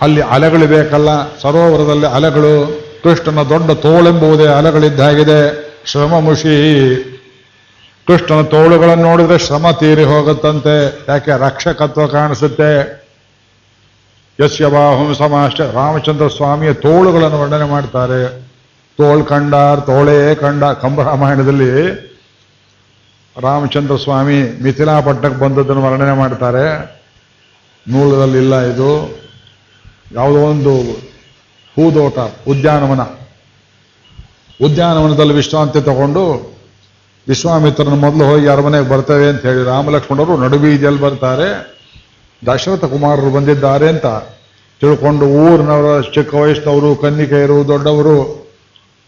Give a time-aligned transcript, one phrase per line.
[0.00, 6.56] ಅಲ್ಲಿ ಅಲೆಗಳು ಬೇಕಲ್ಲ, ಸರೋವರದಲ್ಲಿ ಅಲೆಗಳು, ಕೃಷ್ಣನ ದೊಡ್ಡ ತೋಳೆಂಬುವುದೇ ಅಲೆಗಳಿದ್ದಾಗಿದೆ ಶ್ರಮ ಮುಷಿ.
[8.06, 11.04] ಕೃಷ್ಣನ ತೋಳುಗಳನ್ನು ನೋಡಿದ್ರೆ ಶ್ರಮ ತೀರಿ ಹೋಗುತ್ತಂತೆ.
[11.08, 11.30] ಯಾಕೆ?
[11.30, 13.00] ರಕ್ಷಕತ್ವ ಕಾಣಿಸುತ್ತೆ.
[14.44, 18.40] ಯಸ್ಯ ಬಾಹುಂ ಸಮಾಷ್ಟ ರಾಮಚಂದ್ರ ಸ್ವಾಮಿಯ ತೋಳುಗಳನ್ನು ವರ್ಣನೆ ಮಾಡ್ತಾರೆ.
[18.96, 20.64] ತೋಳ್ ಕಂಡಾರ್, ತೋಳೇ ಕಂಡ.
[20.64, 21.90] ಕಂಬರಾಮಾಯಣದಲ್ಲಿ
[23.40, 26.99] ರಾಮಚಂದ್ರ ಸ್ವಾಮಿ ಮಿಥಿಲಾಪಟ್ಟಕ್ಕೆ ಬಂದದ್ದನ್ನು ವರ್ಣನೆ ಮಾಡ್ತಾರೆ.
[27.88, 29.20] ಮೂಲದಲ್ಲಿಲ್ಲ ಇದು.
[30.12, 30.80] ಯಾವುದೋ ಒಂದು
[31.76, 33.00] ಹೂದೋಟ, ಉದ್ಯಾನವನ.
[34.64, 36.50] ಉದ್ಯಾನವನದಲ್ಲಿ ವಿಶ್ರಾಂತಿ ತಗೊಂಡು
[37.28, 41.80] ವಿಶ್ವಾಮಿತ್ರನ ಮೊದಲು ಹೋಗಿ ಅರಮನೆಗೆ ಬರ್ತೇವೆ ಅಂತ ಹೇಳಿ ರಾಮಲಕ್ಷ್ಮಣರು ನಡುಬೀದಿಯಲ್ಲಿ ಬರ್ತಾರೆ?
[42.46, 44.06] ದಶರಥ ಕುಮಾರರು ಬಂದಿದ್ದಾರೆ ಅಂತ
[44.80, 48.40] ತಿಳ್ಕೊಂಡು ಊರಿನವರ ಚಿಕ್ಕ ವಯಸ್ಸಿನವರು ಕನ್ನಿಕೆಯರು, ದೊಡ್ಡವರು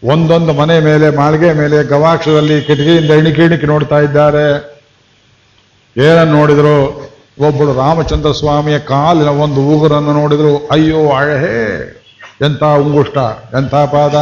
[0.03, 4.73] ಒಂದೊಂದು ಮನೆ ಮೇಲೆ, ಮಾಳಿಗೆ ಮೇಲೆ ಗವಾಕ್ಷದಲ್ಲಿ ಕಿಟಕಿಯಿಂದ ಇಣಿಕಿ ಇಣಿಕಿ ನೋಡ್ತಾ ಇದ್ದಾರೆ.
[5.97, 7.12] ಏನನ್ನು ನೋಡಿದ್ರು?
[7.41, 11.99] ಒಬ್ಬಳು ರಾಮಚಂದ್ರ ಸ್ವಾಮಿಯ ಕಾಲಿನ ಒಂದು ಉಗುರನ್ನು ನೋಡಿದ್ರು, ಅಯ್ಯೋ, ಅಳಹೇ!
[12.41, 13.17] ಎಂಥ ಉಂಗುಷ್ಟ,
[13.53, 14.15] ಎಂಥ ಪಾದ!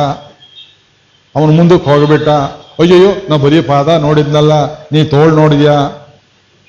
[1.35, 2.27] ಅವನು ಮುಂದಕ್ಕೆ ಹೋಗಿಬಿಟ್ಟ,
[2.79, 6.07] ಅಯ್ಯಯ್ಯೋ, ನಾ ಬರೀ ಪಾದ ನೋಡಿದ್ನಲ್ಲ, ನೀ ತೋಳ್ ನೋಡಿದ್ಯಾ?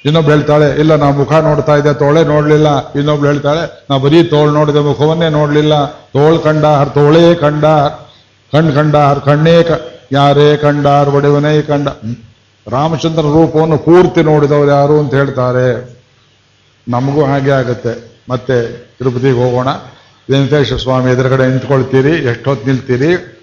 [0.04, 2.92] ಇನ್ನೊಬ್ಳು ಹೇಳ್ತಾಳೆ, ಇಲ್ಲ, ನಾ ಮುಖ ನೋಡ್ತಾ ಇದ್ದೆ, ತೋಳೆ ನೋಡ್ಲಿಲ್ಲ.
[2.92, 5.86] ಇನ್ನೊಬ್ಳು ಹೇಳ್ತಾಳೆ, ನಾ ಬರೀ ತೋಳ್ ನೋಡಿದೆ, ಮುಖವನ್ನೇ ನೋಡ್ಲಿಲ್ಲ.
[5.86, 7.92] ತೋಳ್ ಕಂಡಾರ್, ತೋಳೇ ಕಂಡಾರ್,
[8.52, 9.70] ಕಣ್ ಕಂಡಾರ್, ಕಣ್ಣೇ ಕ,
[10.12, 11.88] ಯಾರೇ ಕಂಡಾರ್, ಒಡೆವನೇ ಕಂಡ
[12.68, 16.02] ರಾಮಚಂದ್ರ ರೂಪವನ್ನು ಪೂರ್ತಿ ನೋಡಿದವರು ಯಾರು ಅಂತ ಹೇಳ್ತಾರೆ.
[16.88, 18.12] ನಮಗೂ ಹಾಗೆ ಆಗುತ್ತೆ.
[18.28, 19.69] ಮತ್ತೆ ತಿರುಪತಿಗೆ ಹೋಗೋಣ.
[20.30, 23.39] ವೆಂಕಟೇಶ್ವರ ಸ್ವಾಮಿ ಎದುರುಗಡೆ ನಿಂತ್ಕೊಳ್ತೀರಿ, ಎಷ್ಟೊತ್ತು ನಿಲ್ತೀರಿ?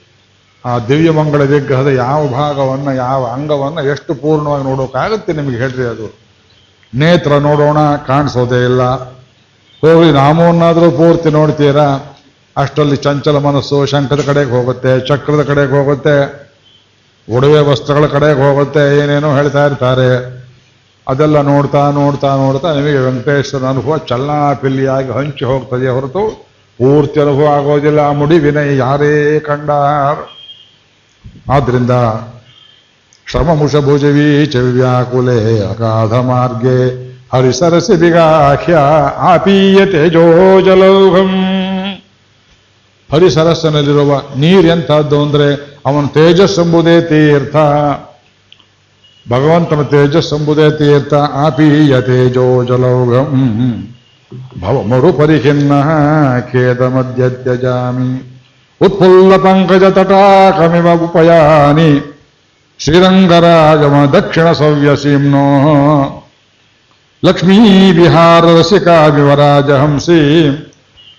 [0.66, 6.20] ಆ ದಿವ್ಯಮಂಗಳ ವಿಗ್ರಹದ ಯಾವ ಭಾಗವನ್ನು, ಯಾವ ಅಂಗವನ್ನು ಎಷ್ಟು ಪೂರ್ಣವಾಗಿ ನೋಡೋಕ್ಕಾಗುತ್ತೆ ನಿಮಗೆ ಹೇಳ್ರಿ ಅದು.
[6.94, 8.82] ನೇತ್ರ ನೋಡೋಣ, ಕಾಣಿಸೋದೇ ಇಲ್ಲ.
[9.82, 12.18] ಹೋಗಿ ನಾಮವನ್ನಾದರೂ ಪೂರ್ತಿ ನೋಡ್ತೀರಾ?
[12.58, 16.50] ಅಷ್ಟರಲ್ಲಿ ಚಂಚಲ ಮನಸ್ಸು ಶಂಖದ ಕಡೆಗೆ ಹೋಗುತ್ತೆ, ಚಕ್ರದ ಕಡೆಗೆ ಹೋಗುತ್ತೆ,
[17.36, 20.39] ಒಡವೆ ವಸ್ತ್ರಗಳ ಕಡೆಗೆ ಹೋಗುತ್ತೆ, ಏನೇನೋ ಹೇಳ್ತಾ ಇರ್ತಾರೆ.
[21.10, 26.50] ಅದೆಲ್ಲ ನೋಡ್ತಾ ನೋಡ್ತಾ ನೋಡ್ತಾ ನಿಮಗೆ ವೆಂಕಟೇಶ್ವರನ ಅನುಭವ ಚಲ್ಲಾಪಿಲ್ಲಿಯಾಗಿ ಹಂಚಿ ಹೋಗ್ತದೆ ಹೊರತು
[26.80, 28.00] ಪೂರ್ತಿ ಅನುಭವ ಆಗೋದಿಲ್ಲ.
[28.00, 30.20] ಆ ಮುಡಿ ವಿನಯ ಯಾರೇ ಕಂಡಾರ್.
[31.50, 31.92] ಆದ್ರಿಂದ
[33.32, 38.78] ಶ್ರಮ ಮುಷಭುಜವೀ ಚ ವ್ಯಾಕುಲೆ ಅಗಾಧ ಮಾರ್ಗೆ ಹರಿಸರಸಿ ಬಿಗಾಖ್ಯ
[39.18, 41.32] ಆಪೀಯ ತೇಜೋಜಲೌಘಂ.
[43.14, 47.56] ಹರಿಸರಸ್ಸಿನಲ್ಲಿರುವ ನೀರೆಂಥದ್ದು ಅಂದ್ರೆ ಅವನ ತೇಜಸ್ಸೆಂಬುದೇ ತೀರ್ಥ.
[49.29, 51.13] ಭಗವಂತನ ತೇಜಸ್ಸೆಂಬುದೇ ತೀರ್ಥ
[51.43, 53.31] ಆಪೀಯ ತೇಜೋಜಲೌಘಂ
[54.63, 55.73] ಭವ ಮರುಪರಿಖಿನ್ನ
[56.51, 58.11] ಖೇದ ಮಧ್ಯ ತ್ಯಜಾಮಿ
[58.81, 61.91] ಉತ್ಫುಲ್ಲ ಪಂಕಜ ತಟಾಕಮಿವ ಉಪಯಾನಿ
[62.81, 65.47] ಶ್ರೀರಂಗರಾಜಮ ದಕ್ಷಿಣ ಸವ್ಯಸೀಮ್ನೋ
[67.23, 67.59] ಲಕ್ಷ್ಮೀ
[67.93, 70.21] ವಿಹಾರ ರಸಿಕಾ ವಿವರಾಜಹಂಸಿ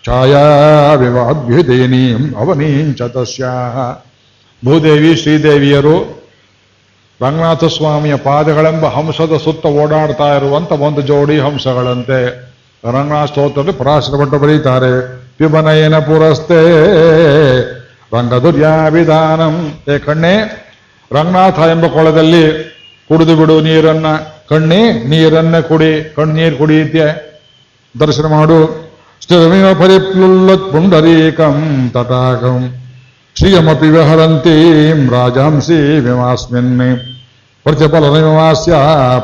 [0.03, 0.43] ಛಾಯಾ
[1.01, 3.75] ವಿವಾಭ್ಯುದೇನೀಂ ಅವನೀಂಚ ತಸ್ಯಾಹ
[4.63, 5.95] ಭೂದೇವಿ ಶ್ರೀದೇವಿಯರು
[7.22, 12.20] ರಂಗನಾಥ ಸ್ವಾಮಿಯ ಪಾದಗಳೆಂಬ ಹಂಸದ ಸುತ್ತ ಓಡಾಡ್ತಾ ಇರುವಂತ ಒಂದು ಜೋಡಿ ಹಂಸಗಳಂತೆ.
[12.84, 14.92] ರಂಗನಾಥ ಸ್ತೋತ್ರದಲ್ಲಿ ಪರಾಶರ ಭಟ್ರು ಬರೀತಾರೆ
[15.38, 16.60] ಪಿಬನಯನ ಪುರಸ್ತೆ
[18.16, 20.34] ರಂಗದುರ್ಯಾವಿಧಾನಂ ಏ ಕಣ್ಣೆ,
[21.12, 22.44] ರಂಗನಾಥ ಎಂಬ ಕೊಳದಲ್ಲಿ
[23.08, 24.06] ಕುಡಿದು ಬಿಡು ನೀರನ್ನ.
[24.48, 26.12] ಕಣ್ಣೆ, ನೀರನ್ನ ಕುಡಿ.
[26.16, 27.06] ಕಣ್ಣೀರು ಕುಡಿಯುತ್ತೆ
[28.00, 28.90] ದರ್ಶನ ಮಾಡು.
[29.22, 32.79] ಸ್ಥಿರಮಿವ ಪರಿಪ್ಲುಲ್ಲತ್ ಪುಂಡರೀಕಂ ತಟಾಕಂ
[33.40, 34.54] ಶ್ರಿಯಮಪಿ ವಿಹರಂತಿ
[35.10, 36.98] ರಾಜಹಂಸಿ ವಿಮಾಸ್ಮಿನ್
[37.62, 38.72] ಪ್ರತಿಫಲನವಿಮಾಸ್ಯ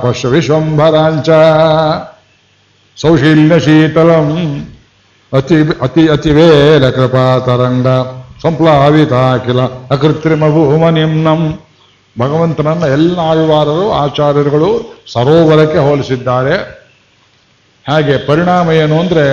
[0.02, 1.28] ಪಶು ವಿಶ್ವಂಭರಾಂಚ
[3.00, 4.28] ಸೌಶೀಲ್ಯ ಶೀತಲಂ
[5.32, 6.88] ಅತಿ ಅತಿ ಅತಿವೇಲ
[8.42, 9.12] ಸಂಪ್ಲಾವಿತ
[9.46, 9.60] ಕಿಲ
[9.90, 11.58] ಅಕೃತ್ರಿಮ ಭೂಮನಿಮ್ನಂ.
[12.18, 16.56] ಭಗವಂತನನ್ನ ಎಲ್ಲ ಆಳ್ವಾರರು ಆಚಾರ್ಯರುಗಳು ಸರೋವರಕ್ಕೆ ಹೋಲಿಸಿದ್ದಾರೆ.
[17.88, 19.26] ಹಾಗೆ ಪರಿಣಾಮ ಏನು ಅಂದರೆ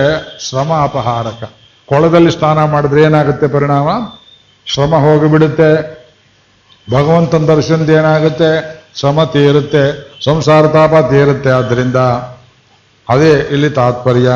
[0.48, 1.50] ಶ್ರಮ ಅಪಹಾರಕ.
[1.86, 3.88] ಕೊಳದಲ್ಲಿ ಸ್ನಾನ ಮಾಡಿದ್ರೆ ಏನಾಗುತ್ತೆ ಪರಿಣಾಮ?
[4.66, 5.94] ಶ್ರಮ ಹೋಗಿಬಿಡುತ್ತೆ.
[6.90, 8.84] ಭಗವಂತನ ದರ್ಶನದ ಏನಾಗುತ್ತೆ?
[9.00, 9.84] ಶ್ರಮ ತೀರುತ್ತೆ,
[10.24, 11.50] ಸಂಸಾರ ತಾಪ ತೀರುತ್ತೆ.
[11.50, 11.96] ಆದ್ದರಿಂದ
[13.08, 14.30] ಅದೇ ಇಲ್ಲಿ ತಾತ್ಪರ್ಯ.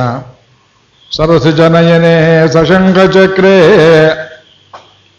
[1.17, 3.55] ಸರಸ ಜನಯನೇ ಸಶಂಕ ಚಕ್ರೇ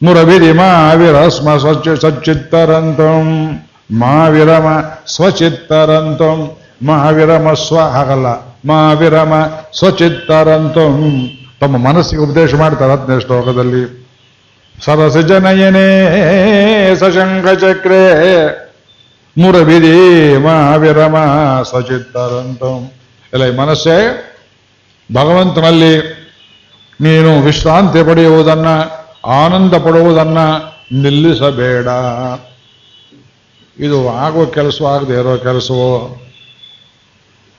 [0.03, 3.59] ಮುರವಿರಿ ಮಾವಿರಸ್ಮ ಸ್ವಚ್ಛ ಸಚ್ಚಿತ್ತರಂತಂ
[3.91, 4.67] ಮಾವಿರಮ
[5.07, 6.51] ಸ್ವಚಿತ್ತರಂತಂ.
[6.87, 8.57] ಮಹಾವಿರಮ ಸ್ವ ಹಾಗಲ್ಲ.
[8.65, 9.33] ಮಾವಿರಮ
[9.77, 11.27] ಸ್ವಚಿತ್ತರಂತಂ.
[11.61, 13.98] ತಮ್ಮ ಮನಸ್ಸಿಗೆ ಉಪದೇಶ ಮಾಡ್ತಾರೆ ಹತ್ತನೇ ಶ್ಲೋಕದಲ್ಲಿ.
[14.85, 15.87] ಸರಸ ಜನಯನೇ
[16.95, 18.03] ಸಶಂಕ ಚಕ್ರೇ
[19.37, 21.15] ಮುರಬಿರಿ ಮಾವಿರಮ
[21.63, 22.63] ಸಚಿತ್ತರಂತ.
[23.33, 23.97] ಎಲ್ಲ ಮನಸ್ಸೇ,
[25.13, 25.93] ಭಗವಂತನಲ್ಲಿ
[27.01, 28.67] ನೀನು ವಿಶ್ರಾಂತಿ ಪಡೆಯುವುದನ್ನ,
[29.25, 30.37] ಆನಂದ ಪಡುವುದನ್ನ
[30.91, 31.87] ನಿಲ್ಲಿಸಬೇಡ.
[33.79, 36.21] ಇದು ಆಗುವ ಕೆಲಸ ಆಗದೆ ಇರೋ ಕೆಲಸವೋ?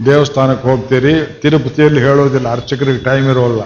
[0.06, 3.60] ದೇವಸ್ಥಾನಕ್ಕೆ ಹೋಗ್ತೀರಿ, ತಿರುಪತಿಯಲ್ಲಿ ಹೇಳೋದಿಲ್ಲ ಅರ್ಚಕರಿಗೆ ಟೈಮ್ ಇರೋಲ್ಲ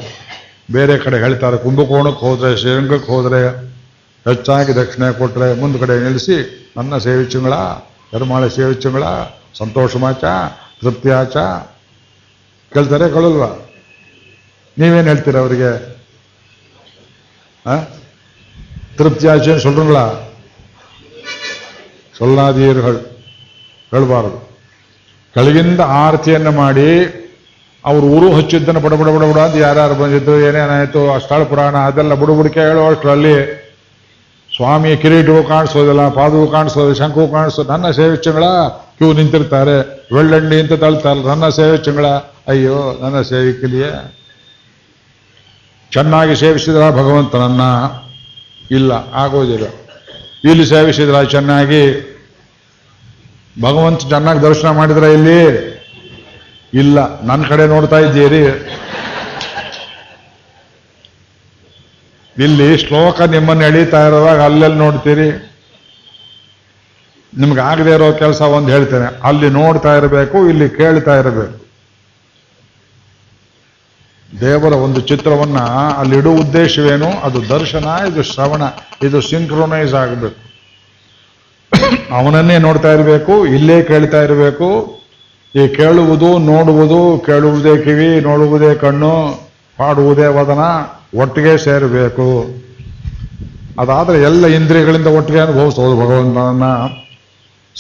[0.72, 3.42] ಬೇರೆ ಕಡೆ ಹೇಳ್ತಾರೆ ಕುಂಭಕೋಣಕ್ಕೆ ಹೋದ್ರೆ ಶ್ರೀರಂಗಕ್ಕೆ ಹೋದ್ರೆ
[4.26, 6.38] ಹೆಚ್ಚಾಗಿ ದಕ್ಷಿಣೆ ಕೊಟ್ರೆ ಮುಂದ್ ಕಡೆ ನಿಲ್ಲಿಸಿ
[6.78, 7.54] ನನ್ನ ಸೇವಿಚುಂಗಳ
[8.14, 9.04] ಧರ್ಮಾಳ ಸೇವಿಚುಂಗಳ
[9.54, 10.24] ಸಂತೋಷಮಾಚ
[10.82, 11.36] ತೃಪ್ತಿಯಾಚ
[12.72, 13.50] ಕೇಳ್ತಾರೆ ಕೇಳಲ್ವಾ
[14.78, 15.72] ನೀವೇನು ಹೇಳ್ತೀರ ಅವರಿಗೆ
[18.98, 20.06] திருப்தி ஆச்சுன்னு சொல்றீங்களா
[22.16, 23.00] சொல்லாதீர்கள்
[23.92, 24.40] ಹೇಳಬಾರದು
[25.36, 26.88] ಕೆಳಗಿಂದ ಆರತಿಯನ್ನು ಮಾಡಿ
[27.85, 32.15] ಅವ್ರು ಊರು ಹಚ್ಚಿದ್ದನ್ನು ಬಡ ಬಡ ಬಡ ಬಡ ಅಂತ ಯಾರ್ಯಾರು ಬಂದಿದ್ದು ಏನೇನಾಯಿತು ಆ ಸ್ಥಳ ಪುರಾಣ ಅದೆಲ್ಲ
[32.15, 33.65] ಬುಡುಬುಡಿಕೆ ಹೇಳುವಷ್ಟರಲ್ಲಿ
[34.57, 40.07] ಸ್ವಾಮಿ ಕಿರೀಟವು ಕಾಣಿಸೋದಿಲ್ಲ, ಪಾದವು ಕಾಣಿಸೋದು ಶಂಕು ಕಾಣಿಸೋದು ನನ್ನ ಸೇವೆ ಚಂಗಳ, ಕ್ಯೂ ನಿಂತಿರ್ತಾರೆ.
[40.15, 41.23] ಬೆಳ್ಳಂಡಿ ಅಂತ ತಳ್ತಾರೆ.
[41.23, 42.07] ನನ್ನ ಸೇವೆ ಚಂಗಳ,
[42.47, 44.21] ಅಯ್ಯೋ, ನನ್ನ ಸೇವಿಕಲಿಯೇ
[45.93, 47.61] ಚೆನ್ನಾಗಿ ಸೇವಿಸಿದ್ರ ಭಗವಂತನನ್ನ
[48.71, 49.67] ಇಲ್ಲ, ಆಗೋದಿಲ್ಲ.
[50.51, 52.11] ಇಲ್ಲಿ ಸೇವಿಸಿದ್ರ ಚೆನ್ನಾಗಿ.
[53.63, 55.74] ಭಗವಂತ ಚೆನ್ನಾಗಿ ದರ್ಶನ ಮಾಡಿದ್ರ ಇಲ್ಲಿ?
[56.81, 56.99] ಇಲ್ಲ
[57.29, 58.45] ನನ್ನ ಕಡೆ ನೋಡ್ತಾ ಇದ್ದೀರಿ.
[62.37, 65.29] ಇಲ್ಲಿ ಶ್ಲೋಕ ನಿಮ್ಮನ್ನು ಎಳೀತಾ ಇರೋದಾಗ ಅಲ್ಲೆಲ್ಲಿ ನೋಡ್ತೀರಿ?
[67.33, 69.09] ನಿಮ್ಗೆ ಆಗದೆ ಇರೋ ಕೆಲಸ ಒಂದು ಹೇಳ್ತೇನೆ.
[69.29, 71.57] ಅಲ್ಲಿ ನೋಡ್ತಾ ಇರಬೇಕು, ಇಲ್ಲಿ ಕೇಳ್ತಾ ಇರಬೇಕು.
[74.41, 75.59] ದೇವರ ಒಂದು ಚಿತ್ರವನ್ನ
[76.01, 77.11] ಅಲ್ಲಿಡೋ ಉದ್ದೇಶವೇನು?
[77.27, 78.63] ಅದು ದರ್ಶನ, ಇದು ಶ್ರವಣ,
[79.07, 80.41] ಇದು ಸಿಂಕ್ರೊನೈಸ್ ಆಗಬೇಕು.
[82.19, 84.69] ಅವನನ್ನೇ ನೋಡ್ತಾ ಇರಬೇಕು, ಇಲ್ಲೇ ಕೇಳ್ತಾ ಇರಬೇಕು.
[85.57, 89.41] ಈ ಕೇಳುವುದು, ನೋಡುವುದು, ಕೇಳುವುದೇ ಕಿವಿ, ನೋಡುವುದೇ ಕಣ್ಣು
[89.79, 90.59] ಪಾಡುವುದೇ ವದನ,
[91.21, 92.47] ಒಟ್ಟಿಗೆ ಸೇರಬೇಕು.
[93.79, 96.65] ಅದಾದರೆ ಎಲ್ಲ ಇಂದ್ರಿಯಗಳಿಂದ ಒಟ್ಟಿಗೆ ಅನುಭವಿಸೋದು ಭಗವಂತನನ್ನ.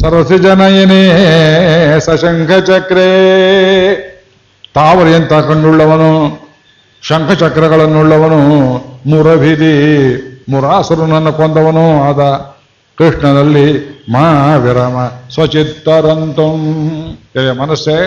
[0.00, 1.10] ಸರಸಿ ಜನಯನೇ
[1.98, 3.06] ಸಶಂಖ ಚಕ್ರೇ.
[4.74, 6.38] ತಾವರಿ ಎಂತ ಕಣ್ಣುಳ್ಳವನು
[7.02, 8.76] ಶಂಖಚಕ್ರಗಳನ್ನುಳ್ಳವನು
[9.06, 9.74] ಮುರಭಿದಿ
[10.48, 12.53] ಮುರಾಸುರನನ್ನು ಕೊಂದವನು ಆದ
[12.98, 13.66] ಕೃಷ್ಣನಲ್ಲಿ
[14.12, 14.96] ಮಾ ವಿರಮ
[15.30, 16.58] ಸ್ವಚಿತ್ತರಂತಂ
[17.58, 17.98] ಮನಸ್ಸೇ,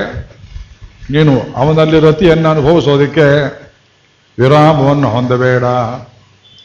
[1.12, 3.28] ನೀನು ಅವನಲ್ಲಿ ರತಿಯನ್ನು ಅನುಭವಿಸೋದಕ್ಕೆ
[4.40, 5.64] ವಿರಾಮವನ್ನು ಹೊಂದಬೇಡ.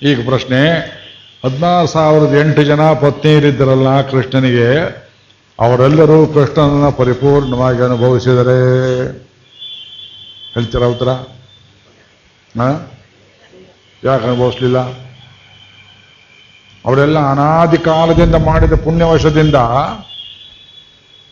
[0.03, 0.61] ಈಗ ಪ್ರಶ್ನೆ,
[1.45, 4.69] ಹದಿನಾರು ಸಾವಿರದ ಎಂಟು ಜನ ಪತ್ನಿಯರಿದ್ದರಲ್ಲ ಕೃಷ್ಣನಿಗೆ,
[5.61, 8.59] ಅವರೆಲ್ಲರೂ ಕೃಷ್ಣನನ್ನು ಪರಿಪೂರ್ಣವಾಗಿ ಅನುಭವಿಸಿದರೆ?
[10.55, 11.11] ಹೇಳ್ತೀರ ಉತ್ತರ?
[14.05, 15.01] ಯಾಕೆ ಅನುಭವಿಸ್ಲಿಲ್ಲ?
[16.87, 19.55] ಅವರೆಲ್ಲ ಅನಾದಿ ಕಾಲದಿಂದ ಮಾಡಿದ ಪುಣ್ಯವಶದಿಂದ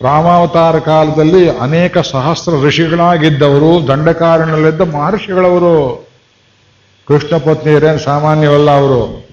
[0.02, 6.06] ರಾಮಾವತಾರ ಕಾಲದಲ್ಲಿ ಅನೇಕ ಸಹಸ್ರ ಋಷಿಗಳಾಗಿದ್ದವರು ದಂಡಕಾರಣಲ್ಲಿದ್ದ ಮಹರ್ಷಿಗಳವರು,
[7.08, 9.29] ಕೃಷ್ಣ ಪತ್ನಿಯರೇನು ಸಾಮಾನ್ಯವಲ್ಲ ಅವರು.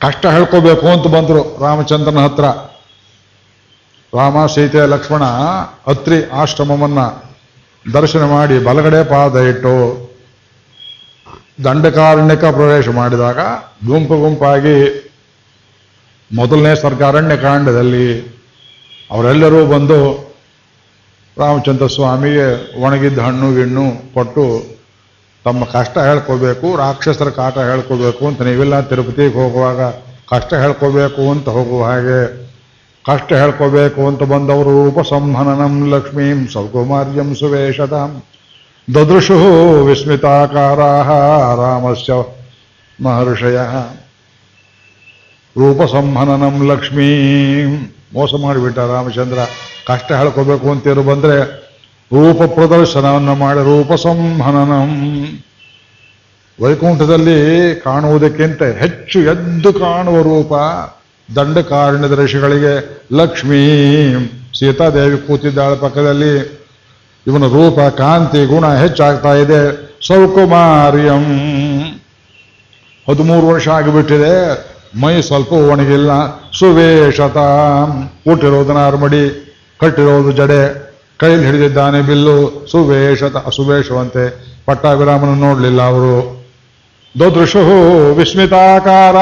[0.00, 2.44] ಕಷ್ಟ ಹೇಳ್ಕೋಬೇಕು ಅಂತ ಬಂದರು ರಾಮಚಂದ್ರನ ಹತ್ರ.
[4.16, 5.22] ರಾಮ, ಸೀತೆ, ಲಕ್ಷ್ಮಣ,
[5.86, 6.98] ಅತ್ರಿ ಆಶ್ರಮವನ್ನ
[7.92, 10.13] ದರ್ಶನ ಮಾಡಿ ಬಲಗಡೆ ಪಾದ ಇಟ್ಟು
[11.58, 13.40] ದಂಡಕಾರಣ್ಯಕ ಪ್ರವೇಶ ಮಾಡಿದಾಗ
[13.86, 14.76] ಗುಂಪು ಗುಂಪಾಗಿ
[16.30, 18.06] ಮೊದಲನೇ ಸರ್ಕಾರಣ್ಯ ಕಾಂಡದಲ್ಲಿ
[19.10, 19.98] ಅವರೆಲ್ಲರೂ ಬಂದು
[21.36, 22.46] ರಾಮಚಂದ್ರ ಸ್ವಾಮಿಗೆ
[22.84, 23.84] ಒಣಗಿದ್ದ ಹಣ್ಣು, ಗಿಣ್ಣು
[24.14, 24.44] ಕೊಟ್ಟು
[25.44, 29.80] ತಮ್ಮ ಕಷ್ಟ ಹೇಳ್ಕೋಬೇಕು, ರಾಕ್ಷಸರ ಕಾಟ ಹೇಳ್ಕೋಬೇಕು ಅಂತ ನೀವೆಲ್ಲ ತಿರುಪತಿಗೆ ಹೋಗುವಾಗ
[30.30, 32.20] ಕಷ್ಟ ಹೇಳ್ಕೋಬೇಕು ಅಂತ ಹೋಗುವ ಹಾಗೆ
[33.04, 37.30] ಕಷ್ಟ ಹೇಳ್ಕೋಬೇಕು ಅಂತ ಬಂದವರು ಉಪಸಂಹನನಂ ಲಕ್ಷ್ಮೀಂ ಸೌಕುಮಾರ್ಯಂ
[38.92, 39.34] ದದೃಶು
[39.84, 40.78] ವಿಸ್ಮಿತಾಕಾರ
[41.60, 42.12] ರಾಮಸ್ಯ
[43.02, 43.56] ಮಹರ್ಷಯ.
[45.58, 47.22] ರೂಪಸಂಹನನಂ ಲಕ್ಷ್ಮೀ.
[48.12, 49.38] ಮೋಸ ಮಾಡಿಬಿಟ್ಟ ರಾಮಚಂದ್ರ.
[49.86, 51.64] ಕಷ್ಟ ಹೇಳ್ಕೋಬೇಕು ಅಂತೇರು ಬಂದ್ರೆ
[52.04, 55.26] ರೂಪ ಪ್ರದರ್ಶನವನ್ನು ಮಾಡಿ ರೂಪಸಂಹನನಂ.
[56.64, 60.52] ವೈಕುಂಠದಲ್ಲಿ ಕಾಣುವುದಕ್ಕಿಂತ ಹೆಚ್ಚು ಎದ್ದು ಕಾಣುವ ರೂಪ
[61.36, 63.58] ದಂಡಕಾರಣ್ಯದ ಋಷಿಗಳಿಗೆ ಲಕ್ಷ್ಮೀ.
[64.58, 66.63] ಸೀತಾದೇವಿ ಕೂತಿದ್ದಾಳ ಪಕ್ಕದಲ್ಲಿ.
[67.26, 69.84] ಇವನ ರೂಪ ಕಾಂತಿ ಗುಣ ಹೆಚ್ಚಾಗ್ತಾ ಇದೆ.
[70.06, 71.24] ಸೌಕುಮಾರ್ಯಂ.
[73.10, 74.64] ಹದಿಮೂರು ವರ್ಷ ಆಗಿಬಿಟ್ಟಿದೆ.
[75.00, 77.36] ಮೈ ಸ್ವಲ್ಪ ಒಣಗಿಲ್ಲ ಸುವೇಶತ.
[78.28, 80.94] ಊಟಿರೋದು ನಾರ್ಮಡಿ, ಕಟ್ಟಿರೋದು ಜಡೆ.
[81.18, 82.66] ಕೈಲಿ ಹಿಡಿದಿದ್ದಾನೆ ಬಿಲ್ಲು.
[82.70, 84.54] ಸುವೇಶತ, ಅಸುವೇಶವಂತೆ.
[84.66, 86.44] ಪಟ್ಟಾಭಿರಾಮನ ನೋಡಲಿಲ್ಲ ಅವರು.
[87.18, 87.58] ದೋದೃಶು
[88.14, 89.16] ವಿಸ್ಮಿತಾಕಾರ.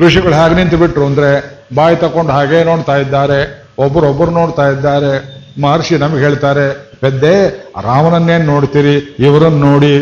[0.00, 3.68] ಋಷಿಗಳು ಹಾಗೆ ನಿಂತು ಬಿಟ್ರು ಅಂದ್ರೆ ಬಾಯಿ ತಕೊಂಡು ಹಾಗೆ ನೋಡ್ತಾ ಇದ್ದಾರೆ.
[3.78, 5.37] ಒಬ್ಬರೊಬ್ಬರು ನೋಡ್ತಾ ಇದ್ದಾರೆ.
[5.62, 6.66] ಮಹರ್ಷಿ ನಮಗೆ ಹೇಳ್ತಾರೆ,
[7.00, 7.34] ಪೆದ್ದೆ
[7.82, 8.94] ರಾಮನನ್ನೇನ್ ನೋಡ್ತೀರಿ,
[9.26, 9.94] ಇವರನ್ನು ನೋಡಿ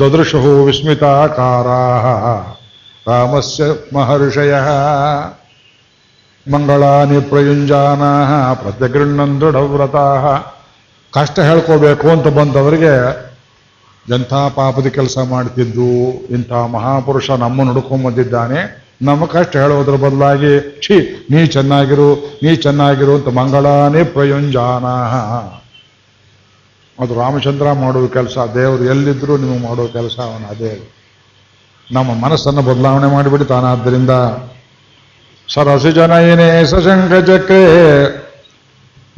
[0.00, 1.68] ದದೃಶು ವಿಸ್ಮಿತಾಕಾರ
[3.06, 3.64] ರಾಮಸ್ಯ
[3.96, 4.54] ಮಹರ್ಷಯ,
[6.46, 8.02] ಮಂಗಳಾನಿ ಪ್ರಯುಂಜಾನ
[8.62, 9.96] ಪ್ರತ್ಯಗೃಹನ್ ದೃಢವ್ರತ.
[11.12, 12.94] ಕಷ್ಟ ಹೇಳ್ಕೋಬೇಕು ಅಂತ ಬಂದವರಿಗೆ
[14.06, 15.90] ಎಂಥ ಪಾಪದ ಕೆಲಸ ಮಾಡ್ತಿದ್ದು
[16.36, 18.60] ಇಂಥ ಮಹಾಪುರುಷ ನಮ್ಮ ನಡ್ಕೊಂಬಂದಿದ್ದಾನೆ
[19.02, 24.84] ನಮ್ಮ ಕಷ್ಟ ಹೇಳೋದ್ರ ಬದಲಾಗಿ, ಛೀ, ನೀ ಚೆನ್ನಾಗಿರು ನೀ ಚೆನ್ನಾಗಿರು ಅಂತ ಮಂಗಳಾನೇ ಪ್ರಯುಂಜಾನ.
[27.02, 30.92] ಅದು ರಾಮಚಂದ್ರ ಮಾಡುವ ಕೆಲಸ, ದೇವರು ಎಲ್ಲಿದ್ರು ನಿಮಗೆ ಮಾಡೋ ಕೆಲಸ, ಅವನು ಅದೇ.
[31.92, 34.10] ನಮ್ಮ ಮನಸ್ಸನ್ನು ಬದಲಾವಣೆ ಮಾಡಿಬಿಡಿ ತಾನಾದ್ದರಿಂದ.
[35.54, 37.52] ಸರಸಿ ಜನಯನೇ ಸಶಂಕ ಮುರಬಿದಿಮ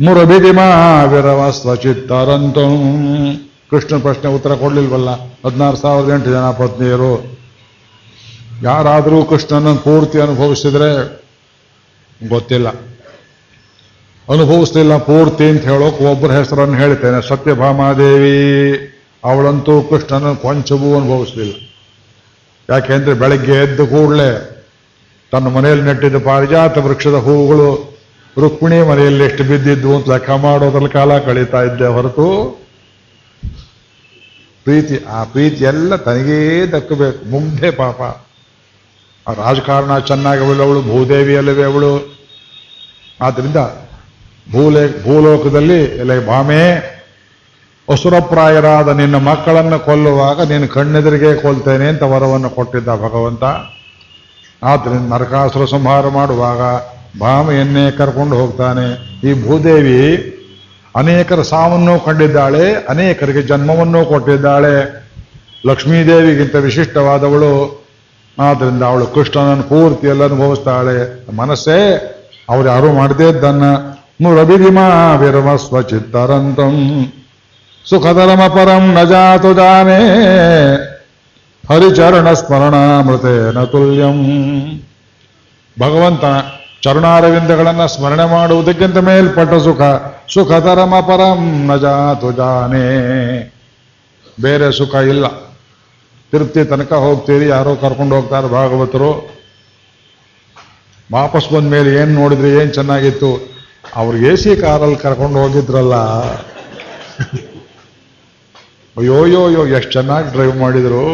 [0.01, 2.61] ಮುರಬಿದಿಮಾ ವಿರವಸ್ವಚಿತ್ತರಂತು
[3.71, 5.11] ಕೃಷ್ಣ ಪ್ರಶ್ನೆ ಉತ್ತರ ಕೊಡ್ಲಿಲ್ವಲ್ಲ?
[5.47, 7.36] ಹದಿನಾರು ಸಾವಿರದ ಎಂಟು ಜನ ಪತ್ನಿಯರು.
[8.63, 10.91] ಯಾರಾದರೂ ಕೃಷ್ಣನ ಪೂರ್ತಿ ಅನುಭವಿಸಿದ್ರೆ
[12.29, 12.69] ಗೊತ್ತಿಲ್ಲ.
[14.29, 17.29] ಅನುಭವಿಸ್ಲಿಲ್ಲ, ಪೂರ್ತಿ ಅಂತ ಹೇಳೋಕೆ ಒಬ್ಬರ ಹೆಸರನ್ನು ಹೇಳ್ತೇನೆ.
[17.29, 18.77] ಸತ್ಯಭಾಮಾದೇವಿ,
[19.25, 21.53] ಅವಳಂತೂ ಕೃಷ್ಣನ ಕೊಂಚವೂ ಅನುಭವಿಸ್ಲಿಲ್ಲ.
[22.71, 24.63] ಯಾಕೆಂದ್ರೆ ಬೆಳಗ್ಗೆ ಎದ್ದು ಕೂಡಲೇ
[25.33, 27.97] ತನ್ನ ಮನೆಯಲ್ಲಿ ನೆಟ್ಟಿದ್ದ ಪಾರಿಜಾತ ವೃಕ್ಷದ ಹೂವುಗಳು
[28.39, 32.27] ರುಕ್ಮಿಣಿ ಮನೆಯಲ್ಲಿ ಎಷ್ಟು ಬಿದ್ದಿದ್ದು ಅಂತ ಲೆಕ್ಕ ಮಾಡೋದ್ರಲ್ಲಿ ಕಾಲ ಕಳೀತಾ ಇದ್ದೆ ಹೊರತು
[34.65, 37.31] ಪ್ರೀತಿ, ಆ ಪ್ರೀತಿ ಎಲ್ಲ ತನಗೇ ದಕ್ಕಬೇಕು.
[37.31, 38.26] ಮುಗ್ಧೆ ಪಾಪ
[39.35, 42.17] ರಾಜಕಾರಣ ಚೆನ್ನಾಗಿ ಅವಳು ಭೂದೇವಿ ಅಲ್ಲವೇ ಅವಳು.
[43.21, 43.57] ಆದ್ದರಿಂದ
[44.53, 46.97] ಭೂಲೇ, ಭೂಲೋಕದಲ್ಲಿ ಎಲೆ ಭಾಮೆ
[47.89, 53.45] ಅಸುರಪ್ರಾಯರಾದ ನಿನ್ನ ಮಕ್ಕಳನ್ನು ಕೊಲ್ಲುವಾಗ ನೀನು ಕಣ್ಣೆದುರಿಗೆ ಕೊಲ್ತೇನೆ ಅಂತ ವರವನ್ನು ಕೊಟ್ಟಿದ್ದ ಭಗವಂತ.
[54.63, 56.61] ಆದ್ದರಿಂದ ನರಕಾಸುರ ಸಂಹಾರ ಮಾಡುವಾಗ
[57.21, 59.17] ಭಾಮೆಯನ್ನೇ ಕರ್ಕೊಂಡು ಹೋಗ್ತಾನೆ.
[59.31, 60.33] ಈ ಭೂದೇವಿ
[60.97, 65.07] ಅನೇಕರ ಸಾವನ್ನು ಕಂಡಿದ್ದಾಳೆ, ಅನೇಕರಿಗೆ ಜನ್ಮವನ್ನು ಕೊಟ್ಟಿದ್ದಾಳೆ.
[65.67, 67.86] ಲಕ್ಷ್ಮೀದೇವಿಗಿಂತ ವಿಶಿಷ್ಟವಾದವಳು.
[68.39, 71.27] ಆದ್ರಿಂದ ಅವಳು ಕೃಷ್ಣನನ್ನು ಪೂರ್ತಿ ಎಲ್ಲ ಅನುಭವಿಸ್ತಾಳೆ.
[71.37, 72.13] ಮನಸ್ಸೇ
[72.49, 73.63] ಅವ್ರು ಯಾರು ಮಾಡದೇ ಇದ್ದನ್ನ.
[74.21, 77.07] ಮುರಬಿರಿಮಾ ವಿರಮ ಸ್ವಚಿತ್ತರಂತಂ.
[77.89, 80.19] ಸುಖಧರ್ಮ ಪರಂ ನ ಜಾತು ಜಾನೇ.
[81.71, 84.23] ಹರಿಚರಣ ಸ್ಮರಣಾಮೃತೇನ ತುಲ್ಯಂ.
[85.81, 86.25] ಭಗವಂತ
[86.83, 89.81] ಚರಣಾರವಿಂದಗಳನ್ನ ಸ್ಮರಣೆ ಮಾಡುವುದಕ್ಕಿಂತ ಮೇಲ್ಪಟ್ಟ ಸುಖ
[90.35, 92.93] ಸುಖಧರ್ಮ ಪರಂ ನ ಜಾತು ಜಾನೇ.
[94.43, 95.25] ಬೇರೆ ಸುಖ ಇಲ್ಲ.
[96.37, 99.11] ತಿರುಪ್ತಿ ತನಕ ಹೋಗ್ತೀರಿ, ಯಾರೋ ಕರ್ಕೊಂಡು ಹೋಗ್ತಾರೆ ಭಾಗವತರು.
[101.13, 103.31] ವಾಪಸ್ ಬಂದ ಮೇಲೆ ಏನು ನೋಡಿದ್ರೆ, ಏನು ಚೆನ್ನಾಗಿತ್ತು?
[103.95, 105.95] ಅವ್ರು ಎ ಸಿ ಕಾರಲ್ಲಿ ಕರ್ಕೊಂಡು ಹೋಗಿದ್ರಲ್ಲ.
[108.97, 111.05] ಅಯ್ಯೋ ಯೋ ಯೋ ಎಷ್ಟು ಚೆನ್ನಾಗಿ ಡ್ರೈವ್ ಮಾಡಿದ್ರು.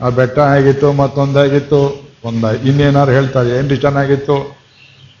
[0.00, 1.80] ಆ ಬೆಟ್ಟ ಆಗಿತ್ತು, ಮತ್ತೊಂದಾಗಿತ್ತು.
[2.24, 4.56] ಒಂದ ಇನ್ನೇನಾರು ಹೇಳ್ತಾರೆ, ಏನ್ರಿ ಚೆನ್ನಾಗಿತ್ತು?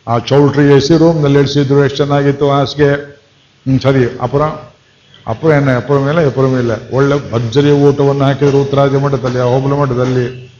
[0.08, 2.90] ಆ ಚೌಲ್ಟ್ರಿ ಎ ಸಿ ರೂಮ್ನಲ್ಲಿ ಇಳಿಸಿದ್ರು, ಎಷ್ಟು ಚೆನ್ನಾಗಿತ್ತು ಹಾಸಿಗೆ?
[3.66, 4.42] ಹ್ಮ್, ಸರಿ, ಅಪುರ.
[5.28, 6.22] ಅಪುರ ಏನ ಇಲ್ಲ ಮೇಲೆ
[6.58, 10.52] ಇಲ್ಲ ಒಳ್ಳೆ ಭರ್ಜರಿ ಊಟವನ್ನು ಹಾಕಿದ್ರು ಉತ್ತರಾಜ ಮಠದಲ್ಲಿ ಹೋಬಳ ಮಠದಲ್ಲಿ,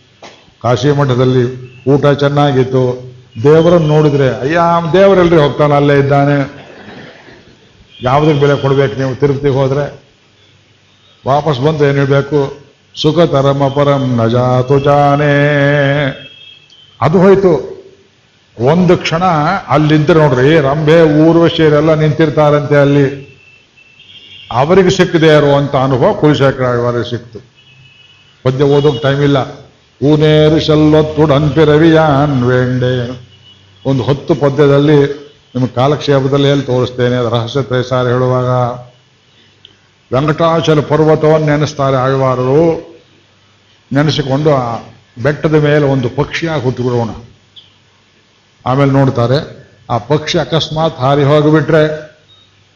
[0.63, 3.13] ಕಾಶಿ ಮಠದಲ್ಲಿ ಊಟ ಚೆನ್ನಾಗಿತ್ತು.
[3.43, 4.59] ದೇವರನ್ನು ನೋಡಿದ್ರೆ, ಅಯ್ಯ
[4.93, 6.67] ದೇವರೆಲ್ಲರಿ ಹೋಗ್ತಾನೆ, ಅಲ್ಲೇ ಇದ್ದಾನೆ.
[8.03, 9.15] ಯಾವುದಕ್ಕೆ ಬೆಲೆ ಕೊಡ್ಬೇಕು ನೀವು?
[9.15, 10.01] ತಿರುಪತಿಗೆ ಹೋದರೆ
[11.27, 12.57] ವಾಪಸ್ ಬಂದು ಏನು ಹೇಳಬೇಕು?
[13.03, 15.37] ಸುಖ ತರಮ ಪರಂ ನಜಾತು ಜಾನೇ.
[17.01, 17.77] ಅದು ಹೋಯ್ತು.
[18.59, 19.23] ಒಂದು ಕ್ಷಣ
[19.69, 23.26] ಅಲ್ಲಿದ್ದರೆ ನೋಡ್ರಿ ರಂಭೆ ಊರ್ವಶಿಯರೆಲ್ಲ ನಿಂತಿರ್ತಾರಂತೆ ಅಲ್ಲಿ.
[24.51, 27.39] ಅವರಿಗೆ ಸಿಕ್ಕಿದೆ ಇರುವಂತ ಅನುಭವ ಕುಲಶೇಖರವರಿಗೆ ಸಿಕ್ತು.
[28.45, 29.39] ಪದ್ಯ ಓದೋಕೆ ಟೈಮ್ ಇಲ್ಲ.
[30.01, 32.95] ಊನೇರು ಶಲ್ಲೊತ್ತುಡನ್ಪಿ ರವಿಯಾನ್ ವೇಂಡೆ.
[33.85, 34.99] ಒಂದು ಹೊತ್ತು ಪದ್ಯದಲ್ಲಿ
[35.55, 38.51] ನಿಮ್ಮ ಕಾಲಕ್ಷೇಪದಲ್ಲಿ ಹೇಳಿ ತೋರಿಸ್ತೇನೆ ರಹಸ್ಯ ತ್ರೈಸಾರ ಹೇಳುವಾಗ,
[40.11, 42.65] ವೆಂಕಟಾಚಲ ಪರ್ವತವನ್ನು ನೆನೆಸ್ತಾರೆ ಆಳ್ವಾರರು
[43.91, 44.79] ನೆನೆಸಿಕೊಂಡು ಆ
[45.23, 47.11] ಬೆಟ್ಟದ ಮೇಲೆ ಒಂದು ಪಕ್ಷಿಯಾಗಿ ಹುಟ್ಟುಬಿಡೋಣ
[48.67, 49.39] ಆಮೇಲೆ ನೋಡ್ತಾರೆ,
[49.91, 51.83] ಆ ಪಕ್ಷಿ ಅಕಸ್ಮಾತ್ ಹಾರಿ ಹೋಗಿಬಿಟ್ರೆ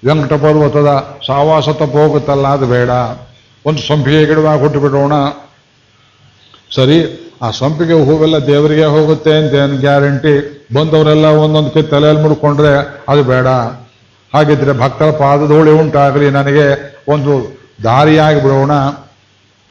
[0.07, 0.91] ವೆಂಕಟ ಪರ್ವತದ
[1.27, 2.91] ಸಾವಾಸ ತಪ್ಪು ಹೋಗುತ್ತಲ್ಲ ಅದು ಬೇಡ.
[3.67, 5.13] ಒಂದು ಸಂಪಿಗೆ ಗಿಡವಾಗಿ ಹುಟ್ಟುಬಿಡೋಣ.
[6.75, 6.99] ಸರಿ,
[7.43, 10.35] ಆ ಸಂಪಿಗೆ ಹೂವೆಲ್ಲ ದೇವರಿಗೆ ಹೋಗುತ್ತೆ ಅಂತ ಏನು ಗ್ಯಾರಂಟಿ?
[10.75, 12.73] ಬಂದವರೆಲ್ಲ ಒಂದೊಂದು ಕೈ ತಲೆಯಲ್ಲಿ ಮುಡ್ಕೊಂಡ್ರೆ
[13.09, 13.47] ಅದು ಬೇಡ.
[14.35, 16.67] ಹಾಗಿದ್ರೆ ಭಕ್ತರ ಪಾದಧೂಳಿ ಉಂಟಾಗಲಿ, ನನಗೆ
[17.09, 17.33] ಒಂದು
[17.85, 18.71] ದಾರಿಯಾಗಿ ಬಿಡೋಣ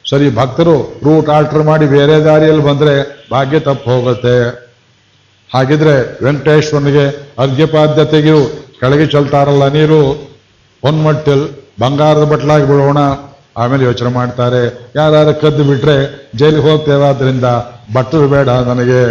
[0.09, 2.93] ಸರಿ, ಭಕ್ತರು ರೂಟ್ ಆಲ್ಟರ್ ಮಾಡಿ ಬೇರೆ ದಾರಿಯಲ್ಲಿ ಬಂದ್ರೆ
[3.31, 4.35] ಭಾಗ್ಯ ತಪ್ಪು ಹೋಗುತ್ತೆ.
[5.53, 7.05] ಹಾಗಿದ್ರೆ ವೆಂಕಟೇಶ್ವರನಿಗೆ
[7.39, 8.68] ಅರ್ಘ್ಯಪಾದ್ಯ ತೆಗೆಯು.
[8.79, 10.01] ಕೆಳಗೆ ಚೆಲ್ತಾರಲ್ಲ ನೀರು,
[10.83, 11.43] ಹೊನ್ಮಟ್ಟಲ್
[11.81, 12.97] ಬಂಗಾರದ ಬಟ್ಲಾಗಿ ಬಿಡೋಣ.
[13.57, 14.61] ಆಮೇಲೆ ಯೋಚನೆ ಮಾಡ್ತಾರೆ
[14.95, 15.95] ಯಾರು ಕದ್ದು ಬಿಟ್ರೆ
[16.35, 17.43] ಜೈಲಿಗೆ ಹೋಗ್ತೇವೆ, ಆದ್ರಿಂದ
[17.93, 19.01] ಬಟ್ಟಲು ಬೇಡ ನನಗೆ.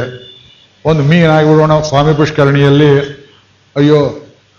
[0.89, 2.93] ಒಂದು ಮೀನಾಗಿ ಬಿಡೋಣ ಸ್ವಾಮಿ ಪುಷ್ಕರಣಿಯಲ್ಲಿ.
[3.77, 4.01] ಅಯ್ಯೋ,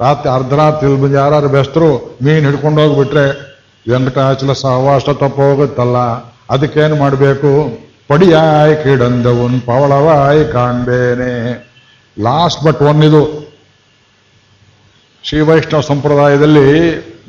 [0.01, 3.25] ರಾತ್ರಿ ಅರ್ಧರಾತ್ರಿ ಬಂದು ಯಾರು ಬೆಸ್ತರು ಮೀನು ಹಿಡ್ಕೊಂಡು ಹೋಗ್ಬಿಟ್ರೆ
[3.91, 5.97] ವೆಂಕಟಾಚಲ ಸಹವಾಸ ತಪ್ಪ ಹೋಗುತ್ತಲ್ಲ.
[6.49, 7.51] ಅದಕ್ಕೇನು ಮಾಡಬೇಕು?
[8.07, 11.33] ಪಡಿಯಾಯ್ ಕಿಡಂದವನ್ ಪವಳವಾಯ್ ಕಾಣ್ಬೇನೆ.
[12.21, 13.48] ಲಾಸ್ಟ್ ಬಟ್ ಒನ್ ಇದು
[15.23, 16.67] ಶ್ರೀ ವೈಷ್ಣವ ಸಂಪ್ರದಾಯದಲ್ಲಿ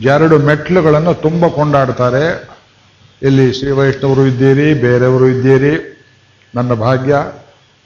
[0.01, 2.51] ಎರಡು ಮೆಟ್ಲುಗಳನ್ನು ತುಂಬ ಕೊಂಡಾಡ್ತಾರೆ.
[3.23, 5.73] ಇಲ್ಲಿ ಶ್ರೀ ವೈಷ್ಣವರು ಇದ್ದೀರಿ, ಬೇರೆಯವರು ಇದ್ದೀರಿ.
[6.55, 7.15] ನನ್ನ ಭಾಗ್ಯ,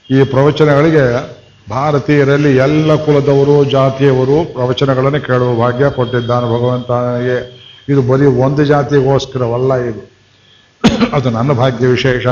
[0.09, 1.35] ಈ ಪ್ರವಚನಗಳಿಗೆ
[1.69, 7.37] ಭಾರತೀಯರಲ್ಲಿ ಎಲ್ಲ ಕುಲದವರು, ಜಾತಿಯವರು ಪ್ರವಚನಗಳನ್ನು ಕೇಳುವ ಭಾಗ್ಯ ಕೊಟ್ಟಿದ್ದಾನೆ ಭಗವಂತ ನನಗೆ.
[7.89, 10.11] ಇದು ಬರೀ ಒಂದು ಜಾತಿಗೋಸ್ಕರವಲ್ಲ ಇದು.
[11.13, 12.25] ಅದು ನನ್ನ ಭಾಗ್ಯ ವಿಶೇಷ.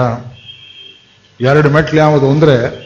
[1.41, 2.82] ಎರಡು ಮೆಟ್ಲು ಯಾವುದು ಅಂದರೆ